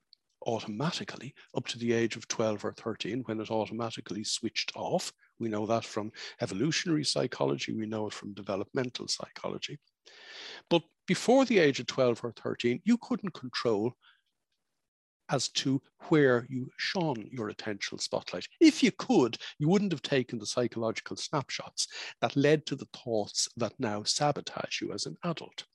automatically 0.45 1.33
up 1.55 1.67
to 1.67 1.79
the 1.79 1.91
age 1.91 2.15
of 2.15 2.27
12 2.27 2.65
or 2.65 2.73
13 2.73 3.23
when 3.25 3.39
it 3.39 3.49
automatically 3.49 4.23
switched 4.23 4.71
off. 4.75 5.11
We 5.39 5.49
know 5.49 5.65
that 5.65 5.83
from 5.83 6.11
evolutionary 6.41 7.03
psychology, 7.03 7.73
we 7.73 7.85
know 7.85 8.07
it 8.07 8.13
from 8.13 8.33
developmental 8.33 9.07
psychology. 9.07 9.79
But 10.69 10.83
before 11.07 11.45
the 11.45 11.59
age 11.59 11.79
of 11.79 11.87
12 11.87 12.23
or 12.23 12.31
13, 12.31 12.81
you 12.85 12.97
couldn't 12.97 13.33
control 13.33 13.93
as 15.29 15.49
to 15.49 15.81
where 16.09 16.45
you 16.49 16.69
shone 16.77 17.27
your 17.31 17.51
attentional 17.51 17.99
spotlight. 17.99 18.47
If 18.61 18.83
you 18.83 18.91
could, 18.91 19.37
you 19.57 19.67
wouldn't 19.67 19.91
have 19.91 20.03
taken 20.03 20.37
the 20.37 20.45
psychological 20.45 21.17
snapshots 21.17 21.87
that 22.21 22.35
led 22.35 22.65
to 22.67 22.75
the 22.75 22.87
thoughts 22.93 23.49
that 23.57 23.73
now 23.79 24.03
sabotage 24.03 24.81
you 24.81 24.93
as 24.93 25.07
an 25.07 25.17
adult. 25.23 25.65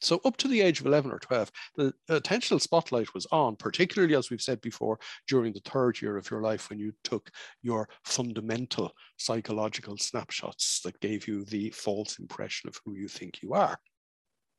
So 0.00 0.20
up 0.24 0.36
to 0.38 0.48
the 0.48 0.60
age 0.60 0.80
of 0.80 0.86
11 0.86 1.10
or 1.10 1.18
12, 1.18 1.50
the 1.76 1.94
attentional 2.10 2.60
spotlight 2.60 3.14
was 3.14 3.26
on, 3.32 3.56
particularly 3.56 4.14
as 4.14 4.30
we've 4.30 4.42
said 4.42 4.60
before, 4.60 4.98
during 5.26 5.52
the 5.52 5.62
third 5.64 6.00
year 6.00 6.16
of 6.16 6.30
your 6.30 6.42
life 6.42 6.68
when 6.68 6.78
you 6.78 6.92
took 7.02 7.30
your 7.62 7.88
fundamental 8.04 8.92
psychological 9.16 9.96
snapshots 9.96 10.80
that 10.82 11.00
gave 11.00 11.26
you 11.26 11.44
the 11.44 11.70
false 11.70 12.18
impression 12.18 12.68
of 12.68 12.78
who 12.84 12.94
you 12.94 13.08
think 13.08 13.42
you 13.42 13.54
are. 13.54 13.78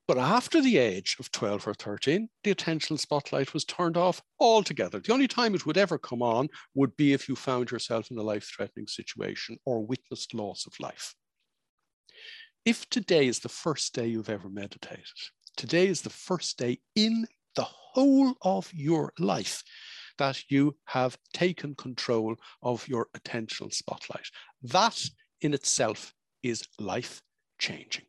But 0.08 0.18
after 0.18 0.62
the 0.62 0.78
age 0.78 1.18
of 1.20 1.32
12 1.32 1.68
or 1.68 1.74
13, 1.74 2.30
the 2.46 2.56
attentional 2.56 2.98
spotlight 2.98 3.54
was 3.54 3.66
turned 3.66 3.98
off 3.98 4.22
altogether. 4.40 5.02
The 5.02 5.12
only 5.12 5.28
time 5.28 5.54
it 5.54 5.66
would 5.66 5.78
ever 5.78 5.98
come 5.98 6.22
on 6.22 6.48
would 6.76 6.96
be 6.96 7.12
if 7.12 7.28
you 7.28 7.36
found 7.36 7.72
yourself 7.72 8.10
in 8.10 8.18
a 8.18 8.24
life 8.24 8.50
threatening 8.56 8.88
situation 8.88 9.58
or 9.66 9.86
witnessed 9.86 10.34
loss 10.34 10.66
of 10.66 10.74
life. 10.80 11.14
If 12.68 12.90
today 12.90 13.28
is 13.28 13.40
the 13.40 13.48
first 13.48 13.94
day 13.94 14.08
you've 14.08 14.30
ever 14.30 14.50
meditated, 14.50 15.06
today 15.56 15.88
is 15.88 16.02
the 16.02 16.10
first 16.10 16.58
day 16.58 16.80
in 16.98 17.26
the 17.56 17.64
whole 17.64 18.34
of 18.42 18.70
your 18.74 19.14
life 19.20 19.64
that 20.18 20.44
you 20.52 20.76
have 20.88 21.18
taken 21.32 21.76
control 21.76 22.36
of 22.62 22.86
your 22.90 23.08
attentional 23.16 23.74
spotlight. 23.74 24.28
That 24.62 25.02
in 25.40 25.54
itself 25.54 26.14
is 26.44 26.68
life 26.78 27.22
changing 27.58 28.07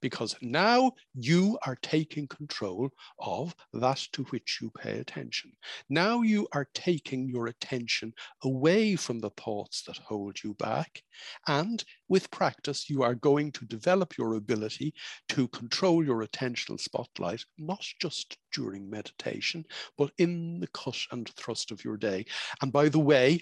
because 0.00 0.34
now 0.40 0.92
you 1.14 1.58
are 1.66 1.76
taking 1.82 2.26
control 2.28 2.90
of 3.20 3.54
that 3.72 4.06
to 4.12 4.24
which 4.24 4.58
you 4.60 4.70
pay 4.70 4.98
attention. 4.98 5.52
Now 5.88 6.22
you 6.22 6.46
are 6.52 6.68
taking 6.74 7.28
your 7.28 7.46
attention 7.46 8.12
away 8.42 8.96
from 8.96 9.18
the 9.18 9.30
thoughts 9.30 9.82
that 9.82 9.98
hold 9.98 10.36
you 10.42 10.54
back. 10.54 11.02
And 11.46 11.82
with 12.08 12.30
practice, 12.30 12.88
you 12.88 13.02
are 13.02 13.14
going 13.14 13.52
to 13.52 13.64
develop 13.66 14.16
your 14.16 14.34
ability 14.34 14.94
to 15.30 15.48
control 15.48 16.04
your 16.04 16.26
attentional 16.26 16.80
spotlight, 16.80 17.44
not 17.58 17.84
just 18.00 18.36
during 18.52 18.88
meditation, 18.88 19.64
but 19.98 20.10
in 20.18 20.60
the 20.60 20.68
cut 20.68 20.98
and 21.10 21.28
thrust 21.36 21.70
of 21.70 21.84
your 21.84 21.96
day. 21.96 22.24
And 22.62 22.72
by 22.72 22.88
the 22.88 22.98
way, 22.98 23.40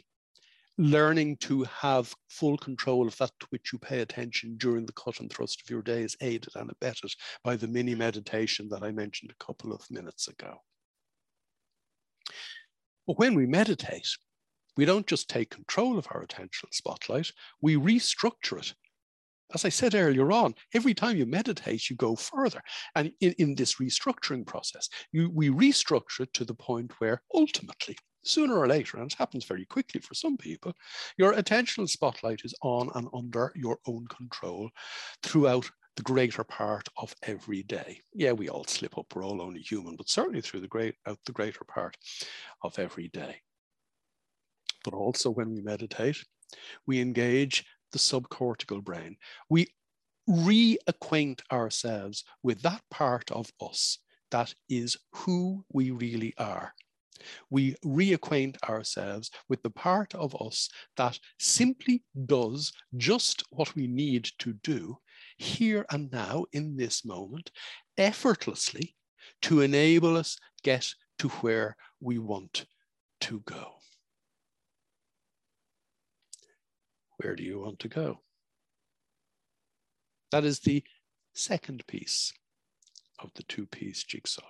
learning 0.77 1.37
to 1.37 1.63
have 1.65 2.15
full 2.29 2.57
control 2.57 3.07
of 3.07 3.17
that 3.19 3.31
to 3.41 3.47
which 3.51 3.73
you 3.73 3.79
pay 3.79 4.01
attention 4.01 4.57
during 4.57 4.87
the 4.87 4.93
cut 4.93 5.21
and 5.21 5.31
thrust 5.31 5.61
of 5.61 5.71
your 5.71 5.83
day 5.83 6.03
is 6.03 6.17
aided 6.21 6.55
and 6.57 6.71
abetted 6.71 7.13
by 7.45 7.55
the 7.57 7.69
mini 7.69 7.95
meditation 7.95 8.69
that 8.69 8.83
I 8.83 8.91
mentioned 8.91 9.31
a 9.31 9.45
couple 9.45 9.73
of 9.73 9.89
minutes 9.91 10.29
ago. 10.29 10.59
But 13.07 13.19
when 13.19 13.35
we 13.35 13.47
meditate, 13.47 14.09
we 14.77 14.85
don't 14.85 15.07
just 15.07 15.29
take 15.29 15.51
control 15.51 15.99
of 15.99 16.09
our 16.11 16.27
attentional 16.27 16.73
spotlight, 16.73 17.31
we 17.61 17.77
restructure 17.77 18.59
it. 18.59 18.75
As 19.55 19.65
I 19.65 19.69
said 19.69 19.95
earlier 19.95 20.33
on, 20.33 20.55
every 20.73 20.95
time 20.95 21.17
you 21.17 21.27
meditate, 21.27 21.89
you 21.89 21.95
go 21.95 22.17
further. 22.17 22.61
And 22.97 23.13
in, 23.21 23.35
in 23.39 23.55
this 23.55 23.77
restructuring 23.77 24.45
process, 24.47 24.89
you, 25.13 25.31
we 25.33 25.51
restructure 25.51 26.21
it 26.21 26.33
to 26.35 26.45
the 26.45 26.55
point 26.55 26.93
where 26.99 27.23
ultimately 27.33 27.97
sooner 28.25 28.57
or 28.57 28.67
later, 28.67 28.99
and 28.99 29.11
it 29.11 29.19
happens 29.19 29.45
very 29.45 29.65
quickly 29.65 30.01
for 30.01 30.15
some 30.15 30.37
people, 30.37 30.73
your 31.17 31.35
attentional 31.35 31.89
spotlight 31.89 32.41
is 32.45 32.55
on 32.63 32.91
and 32.95 33.09
under 33.15 33.53
your 33.55 33.79
own 33.87 34.07
control 34.09 34.71
throughout 35.23 35.71
the 35.97 36.03
greater 36.03 36.43
part 36.43 36.89
of 36.97 37.15
every 37.23 37.63
day. 37.63 38.01
Yeah, 38.13 38.33
we 38.33 38.49
all 38.49 38.65
slip 38.65 38.99
up, 38.99 39.07
we're 39.15 39.25
all 39.25 39.41
only 39.41 39.61
human, 39.61 39.97
but 39.97 40.09
certainly 40.09 40.41
through 40.41 40.61
the 40.61 40.69
great 40.69 40.97
out 41.07 41.19
the 41.25 41.33
greater 41.33 41.65
part 41.65 41.97
of 42.63 42.79
every 42.79 43.09
day. 43.09 43.37
But 44.83 44.95
also 44.95 45.31
when 45.31 45.55
we 45.55 45.61
meditate, 45.61 46.23
we 46.87 47.01
engage 47.01 47.65
the 47.93 47.99
subcortical 47.99 48.83
brain. 48.83 49.17
We 49.49 49.69
reacquaint 50.29 51.41
ourselves 51.53 52.25
with 52.43 52.63
that 52.63 52.83
part 52.91 53.31
of 53.31 53.51
us 53.61 53.99
that 54.31 54.53
is 54.69 54.97
who 55.13 55.65
we 55.73 55.93
really 55.93 56.35
are 56.39 56.75
we 57.51 57.75
reacquaint 57.85 58.57
ourselves 58.65 59.31
with 59.49 59.63
the 59.63 59.71
part 59.71 60.15
of 60.15 60.35
us 60.41 60.69
that 60.97 61.19
simply 61.39 62.03
does 62.27 62.73
just 62.97 63.45
what 63.51 63.75
we 63.75 63.87
need 63.87 64.29
to 64.39 64.55
do 64.65 64.99
here 65.37 65.87
and 65.91 66.11
now 66.13 66.45
in 66.53 66.77
this 66.77 67.05
moment, 67.05 67.51
effortlessly 67.97 68.95
to 69.43 69.61
enable 69.61 70.17
us 70.17 70.37
get 70.63 70.93
to 71.19 71.29
where 71.29 71.77
we 72.01 72.19
want 72.19 72.67
to 73.21 73.41
go. 73.41 73.75
Where 77.19 77.37
do 77.37 77.43
you 77.43 77.61
want 77.61 77.79
to 77.81 77.89
go? 77.89 78.21
That 80.31 80.45
is 80.45 80.61
the 80.61 80.83
second 81.33 81.87
piece 81.87 82.33
of 83.21 83.31
the 83.35 83.45
two 83.45 83.67
piece 83.67 84.03
jigsaw. 84.03 84.43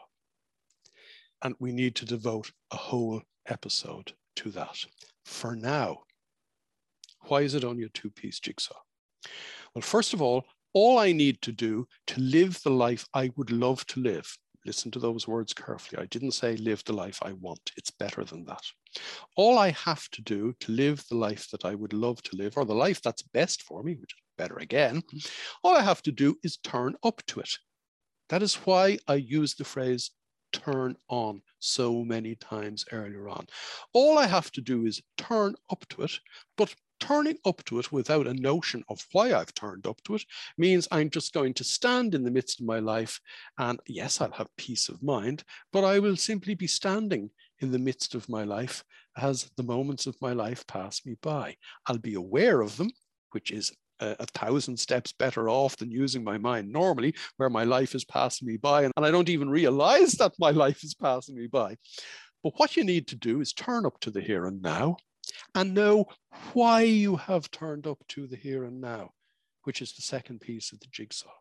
And 1.44 1.54
we 1.60 1.72
need 1.72 1.94
to 1.96 2.06
devote 2.06 2.50
a 2.72 2.76
whole 2.76 3.22
episode 3.46 4.12
to 4.36 4.50
that. 4.50 4.78
For 5.26 5.54
now, 5.54 5.98
why 7.26 7.42
is 7.42 7.54
it 7.54 7.64
only 7.64 7.84
a 7.84 7.88
two 7.90 8.10
piece 8.10 8.40
jigsaw? 8.40 8.74
Well, 9.74 9.82
first 9.82 10.14
of 10.14 10.22
all, 10.22 10.44
all 10.72 10.98
I 10.98 11.12
need 11.12 11.40
to 11.42 11.52
do 11.52 11.86
to 12.08 12.20
live 12.20 12.60
the 12.62 12.70
life 12.70 13.06
I 13.14 13.30
would 13.36 13.50
love 13.50 13.86
to 13.88 14.00
live, 14.00 14.26
listen 14.66 14.90
to 14.92 14.98
those 14.98 15.28
words 15.28 15.52
carefully. 15.52 16.02
I 16.02 16.06
didn't 16.06 16.32
say 16.32 16.56
live 16.56 16.82
the 16.84 16.92
life 16.92 17.18
I 17.22 17.32
want, 17.34 17.72
it's 17.76 17.90
better 17.90 18.24
than 18.24 18.44
that. 18.46 18.62
All 19.36 19.58
I 19.58 19.70
have 19.70 20.08
to 20.10 20.22
do 20.22 20.54
to 20.60 20.72
live 20.72 21.04
the 21.10 21.16
life 21.16 21.48
that 21.50 21.64
I 21.64 21.74
would 21.74 21.92
love 21.92 22.22
to 22.24 22.36
live, 22.36 22.56
or 22.56 22.64
the 22.64 22.74
life 22.74 23.00
that's 23.02 23.22
best 23.22 23.62
for 23.62 23.82
me, 23.82 23.94
which 23.94 24.12
is 24.12 24.22
better 24.36 24.56
again, 24.56 25.02
all 25.62 25.76
I 25.76 25.82
have 25.82 26.02
to 26.02 26.12
do 26.12 26.36
is 26.42 26.56
turn 26.56 26.94
up 27.04 27.22
to 27.28 27.40
it. 27.40 27.50
That 28.30 28.42
is 28.42 28.54
why 28.54 28.98
I 29.06 29.14
use 29.14 29.54
the 29.54 29.64
phrase 29.64 30.10
turn 30.54 30.96
on 31.08 31.42
so 31.58 32.04
many 32.04 32.36
times 32.36 32.84
earlier 32.92 33.28
on. 33.28 33.46
All 33.92 34.18
I 34.18 34.26
have 34.26 34.50
to 34.52 34.60
do 34.60 34.86
is 34.86 35.02
turn 35.18 35.54
up 35.70 35.84
to 35.90 36.02
it, 36.02 36.12
but 36.56 36.74
turning 37.00 37.36
up 37.44 37.62
to 37.64 37.78
it 37.78 37.92
without 37.92 38.26
a 38.26 38.34
notion 38.34 38.82
of 38.88 39.04
why 39.12 39.34
I've 39.34 39.52
turned 39.54 39.86
up 39.86 40.00
to 40.04 40.14
it 40.14 40.24
means 40.56 40.88
I'm 40.90 41.10
just 41.10 41.34
going 41.34 41.52
to 41.54 41.64
stand 41.64 42.14
in 42.14 42.22
the 42.22 42.30
midst 42.30 42.60
of 42.60 42.66
my 42.66 42.78
life. 42.78 43.20
And 43.58 43.80
yes, 43.86 44.20
I'll 44.20 44.30
have 44.30 44.56
peace 44.56 44.88
of 44.88 45.02
mind, 45.02 45.44
but 45.72 45.84
I 45.84 45.98
will 45.98 46.16
simply 46.16 46.54
be 46.54 46.66
standing 46.66 47.30
in 47.60 47.72
the 47.72 47.78
midst 47.78 48.14
of 48.14 48.28
my 48.28 48.44
life 48.44 48.84
as 49.16 49.50
the 49.56 49.62
moments 49.62 50.06
of 50.06 50.20
my 50.20 50.32
life 50.32 50.66
pass 50.66 51.04
me 51.04 51.16
by. 51.20 51.56
I'll 51.86 51.98
be 51.98 52.14
aware 52.14 52.60
of 52.60 52.76
them, 52.76 52.90
which 53.32 53.50
is 53.50 53.72
a, 54.04 54.16
a, 54.20 54.26
thousand 54.26 54.78
steps 54.78 55.12
better 55.12 55.48
off 55.48 55.76
than 55.76 55.90
using 55.90 56.22
my 56.22 56.38
mind 56.38 56.70
normally, 56.70 57.14
where 57.36 57.50
my 57.50 57.64
life 57.64 57.94
is 57.94 58.04
passing 58.04 58.46
me 58.46 58.56
by, 58.56 58.82
and, 58.82 58.92
and 58.96 59.06
I 59.06 59.10
don't 59.10 59.28
even 59.28 59.50
realize 59.50 60.12
that 60.18 60.32
my 60.38 60.50
life 60.50 60.84
is 60.84 60.94
passing 60.94 61.36
me 61.36 61.46
by. 61.46 61.76
But 62.42 62.54
what 62.58 62.76
you 62.76 62.84
need 62.84 63.08
to 63.08 63.16
do 63.16 63.40
is 63.40 63.52
turn 63.52 63.86
up 63.86 63.98
to 64.00 64.10
the 64.10 64.20
here 64.20 64.46
and 64.46 64.60
now 64.60 64.96
and 65.54 65.74
know 65.74 66.06
why 66.52 66.82
you 66.82 67.16
have 67.16 67.50
turned 67.50 67.86
up 67.86 67.98
to 68.08 68.26
the 68.26 68.36
here 68.36 68.64
and 68.64 68.80
now, 68.80 69.10
which 69.64 69.80
is 69.80 69.94
the 69.94 70.02
second 70.02 70.40
piece 70.40 70.72
of 70.72 70.80
the 70.80 70.88
jigsaw. 70.90 71.32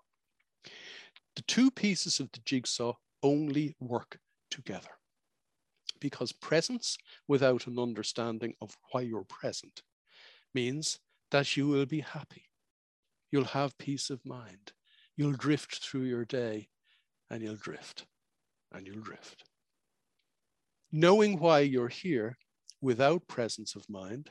The 1.35 1.41
two 1.43 1.71
pieces 1.71 2.19
of 2.19 2.31
the 2.31 2.39
jigsaw 2.45 2.93
only 3.21 3.75
work 3.79 4.19
together 4.51 4.89
because 5.99 6.31
presence 6.31 6.97
without 7.27 7.65
an 7.65 7.79
understanding 7.79 8.53
of 8.61 8.75
why 8.91 9.01
you're 9.01 9.23
present 9.23 9.81
means 10.53 10.99
that 11.31 11.57
you 11.57 11.67
will 11.67 11.85
be 11.85 12.01
happy. 12.01 12.43
You'll 13.33 13.45
have 13.45 13.75
peace 13.79 14.11
of 14.11 14.23
mind. 14.27 14.73
You'll 15.17 15.31
drift 15.31 15.79
through 15.83 16.03
your 16.03 16.23
day 16.23 16.67
and 17.31 17.41
you'll 17.41 17.55
drift 17.55 18.05
and 18.71 18.85
you'll 18.85 19.01
drift. 19.01 19.45
Knowing 20.91 21.39
why 21.39 21.61
you're 21.61 21.87
here 21.87 22.37
without 22.79 23.27
presence 23.27 23.73
of 23.73 23.89
mind 23.89 24.29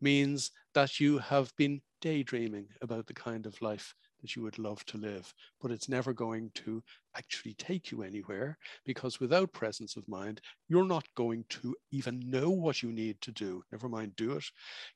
means 0.00 0.52
that 0.74 1.00
you 1.00 1.18
have 1.18 1.50
been 1.56 1.80
daydreaming 2.00 2.68
about 2.80 3.08
the 3.08 3.14
kind 3.14 3.46
of 3.46 3.60
life 3.62 3.96
that 4.26 4.34
you 4.34 4.42
would 4.42 4.58
love 4.58 4.84
to 4.86 4.98
live, 4.98 5.32
but 5.60 5.70
it's 5.70 5.88
never 5.88 6.12
going 6.12 6.50
to 6.52 6.82
actually 7.16 7.54
take 7.54 7.92
you 7.92 8.02
anywhere 8.02 8.58
because 8.84 9.20
without 9.20 9.52
presence 9.52 9.94
of 9.94 10.08
mind, 10.08 10.40
you're 10.68 10.84
not 10.84 11.06
going 11.14 11.44
to 11.48 11.76
even 11.92 12.20
know 12.28 12.50
what 12.50 12.82
you 12.82 12.90
need 12.90 13.20
to 13.20 13.30
do. 13.30 13.62
Never 13.70 13.88
mind 13.88 14.16
do 14.16 14.32
it. 14.32 14.44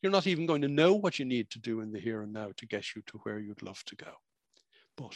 You're 0.03 0.11
not 0.11 0.27
even 0.27 0.47
going 0.47 0.63
to 0.63 0.69
know 0.69 0.95
what 0.95 1.21
you 1.21 1.25
need 1.25 1.49
to 1.51 1.61
do 1.61 1.81
in 1.81 1.93
the 1.93 2.01
here 2.01 2.23
and 2.23 2.33
now 2.33 2.51
to 2.57 2.67
get 2.67 2.97
you 2.97 3.03
to 3.07 3.19
where 3.19 3.39
you'd 3.39 3.63
love 3.63 3.85
to 3.85 3.95
go. 3.95 4.11
But 4.97 5.15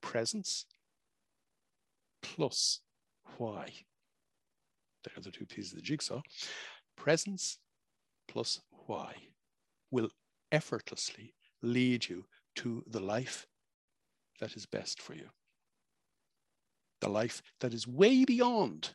presence 0.00 0.66
plus 2.22 2.78
why. 3.38 3.70
They're 5.02 5.20
the 5.20 5.32
two 5.32 5.46
pieces 5.46 5.72
of 5.72 5.78
the 5.78 5.82
jigsaw. 5.82 6.22
Presence 6.96 7.58
plus 8.28 8.60
why 8.86 9.14
will 9.90 10.10
effortlessly 10.52 11.34
lead 11.60 12.08
you 12.08 12.24
to 12.56 12.84
the 12.86 13.00
life 13.00 13.46
that 14.40 14.56
is 14.56 14.66
best 14.66 15.00
for 15.00 15.14
you. 15.14 15.28
The 17.00 17.08
life 17.08 17.42
that 17.60 17.74
is 17.74 17.86
way 17.86 18.24
beyond 18.24 18.90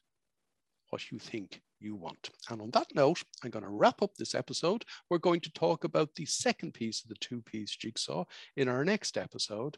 what 0.89 1.11
you 1.11 1.19
think 1.19 1.61
you 1.79 1.95
want. 1.95 2.29
And 2.49 2.61
on 2.61 2.71
that 2.71 2.87
note, 2.95 3.23
I'm 3.43 3.49
going 3.49 3.63
to 3.63 3.69
wrap 3.69 4.01
up 4.01 4.15
this 4.15 4.35
episode. 4.35 4.85
We're 5.09 5.17
going 5.17 5.41
to 5.41 5.51
talk 5.51 5.83
about 5.83 6.13
the 6.15 6.25
second 6.25 6.73
piece 6.73 7.03
of 7.03 7.09
the 7.09 7.15
two 7.15 7.41
piece 7.41 7.75
jigsaw 7.75 8.25
in 8.55 8.67
our 8.67 8.83
next 8.83 9.17
episode. 9.17 9.77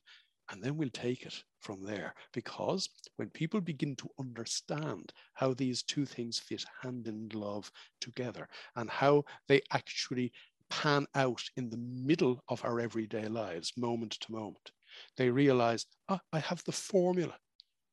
And 0.51 0.63
then 0.63 0.77
we'll 0.77 0.89
take 0.89 1.25
it 1.25 1.43
from 1.59 1.83
there. 1.83 2.15
Because 2.33 2.89
when 3.17 3.29
people 3.29 3.61
begin 3.61 3.95
to 3.97 4.09
understand 4.19 5.13
how 5.33 5.53
these 5.53 5.83
two 5.83 6.05
things 6.05 6.39
fit 6.39 6.65
hand 6.81 7.07
in 7.07 7.27
glove 7.27 7.71
together 8.01 8.47
and 8.75 8.89
how 8.89 9.25
they 9.47 9.61
actually 9.71 10.31
pan 10.69 11.05
out 11.15 11.43
in 11.58 11.69
the 11.69 11.77
middle 11.77 12.41
of 12.49 12.63
our 12.63 12.79
everyday 12.79 13.27
lives, 13.27 13.73
moment 13.77 14.13
to 14.21 14.32
moment. 14.32 14.71
They 15.17 15.29
realize, 15.29 15.86
oh, 16.10 16.19
I 16.32 16.39
have 16.39 16.63
the 16.63 16.71
formula 16.71 17.36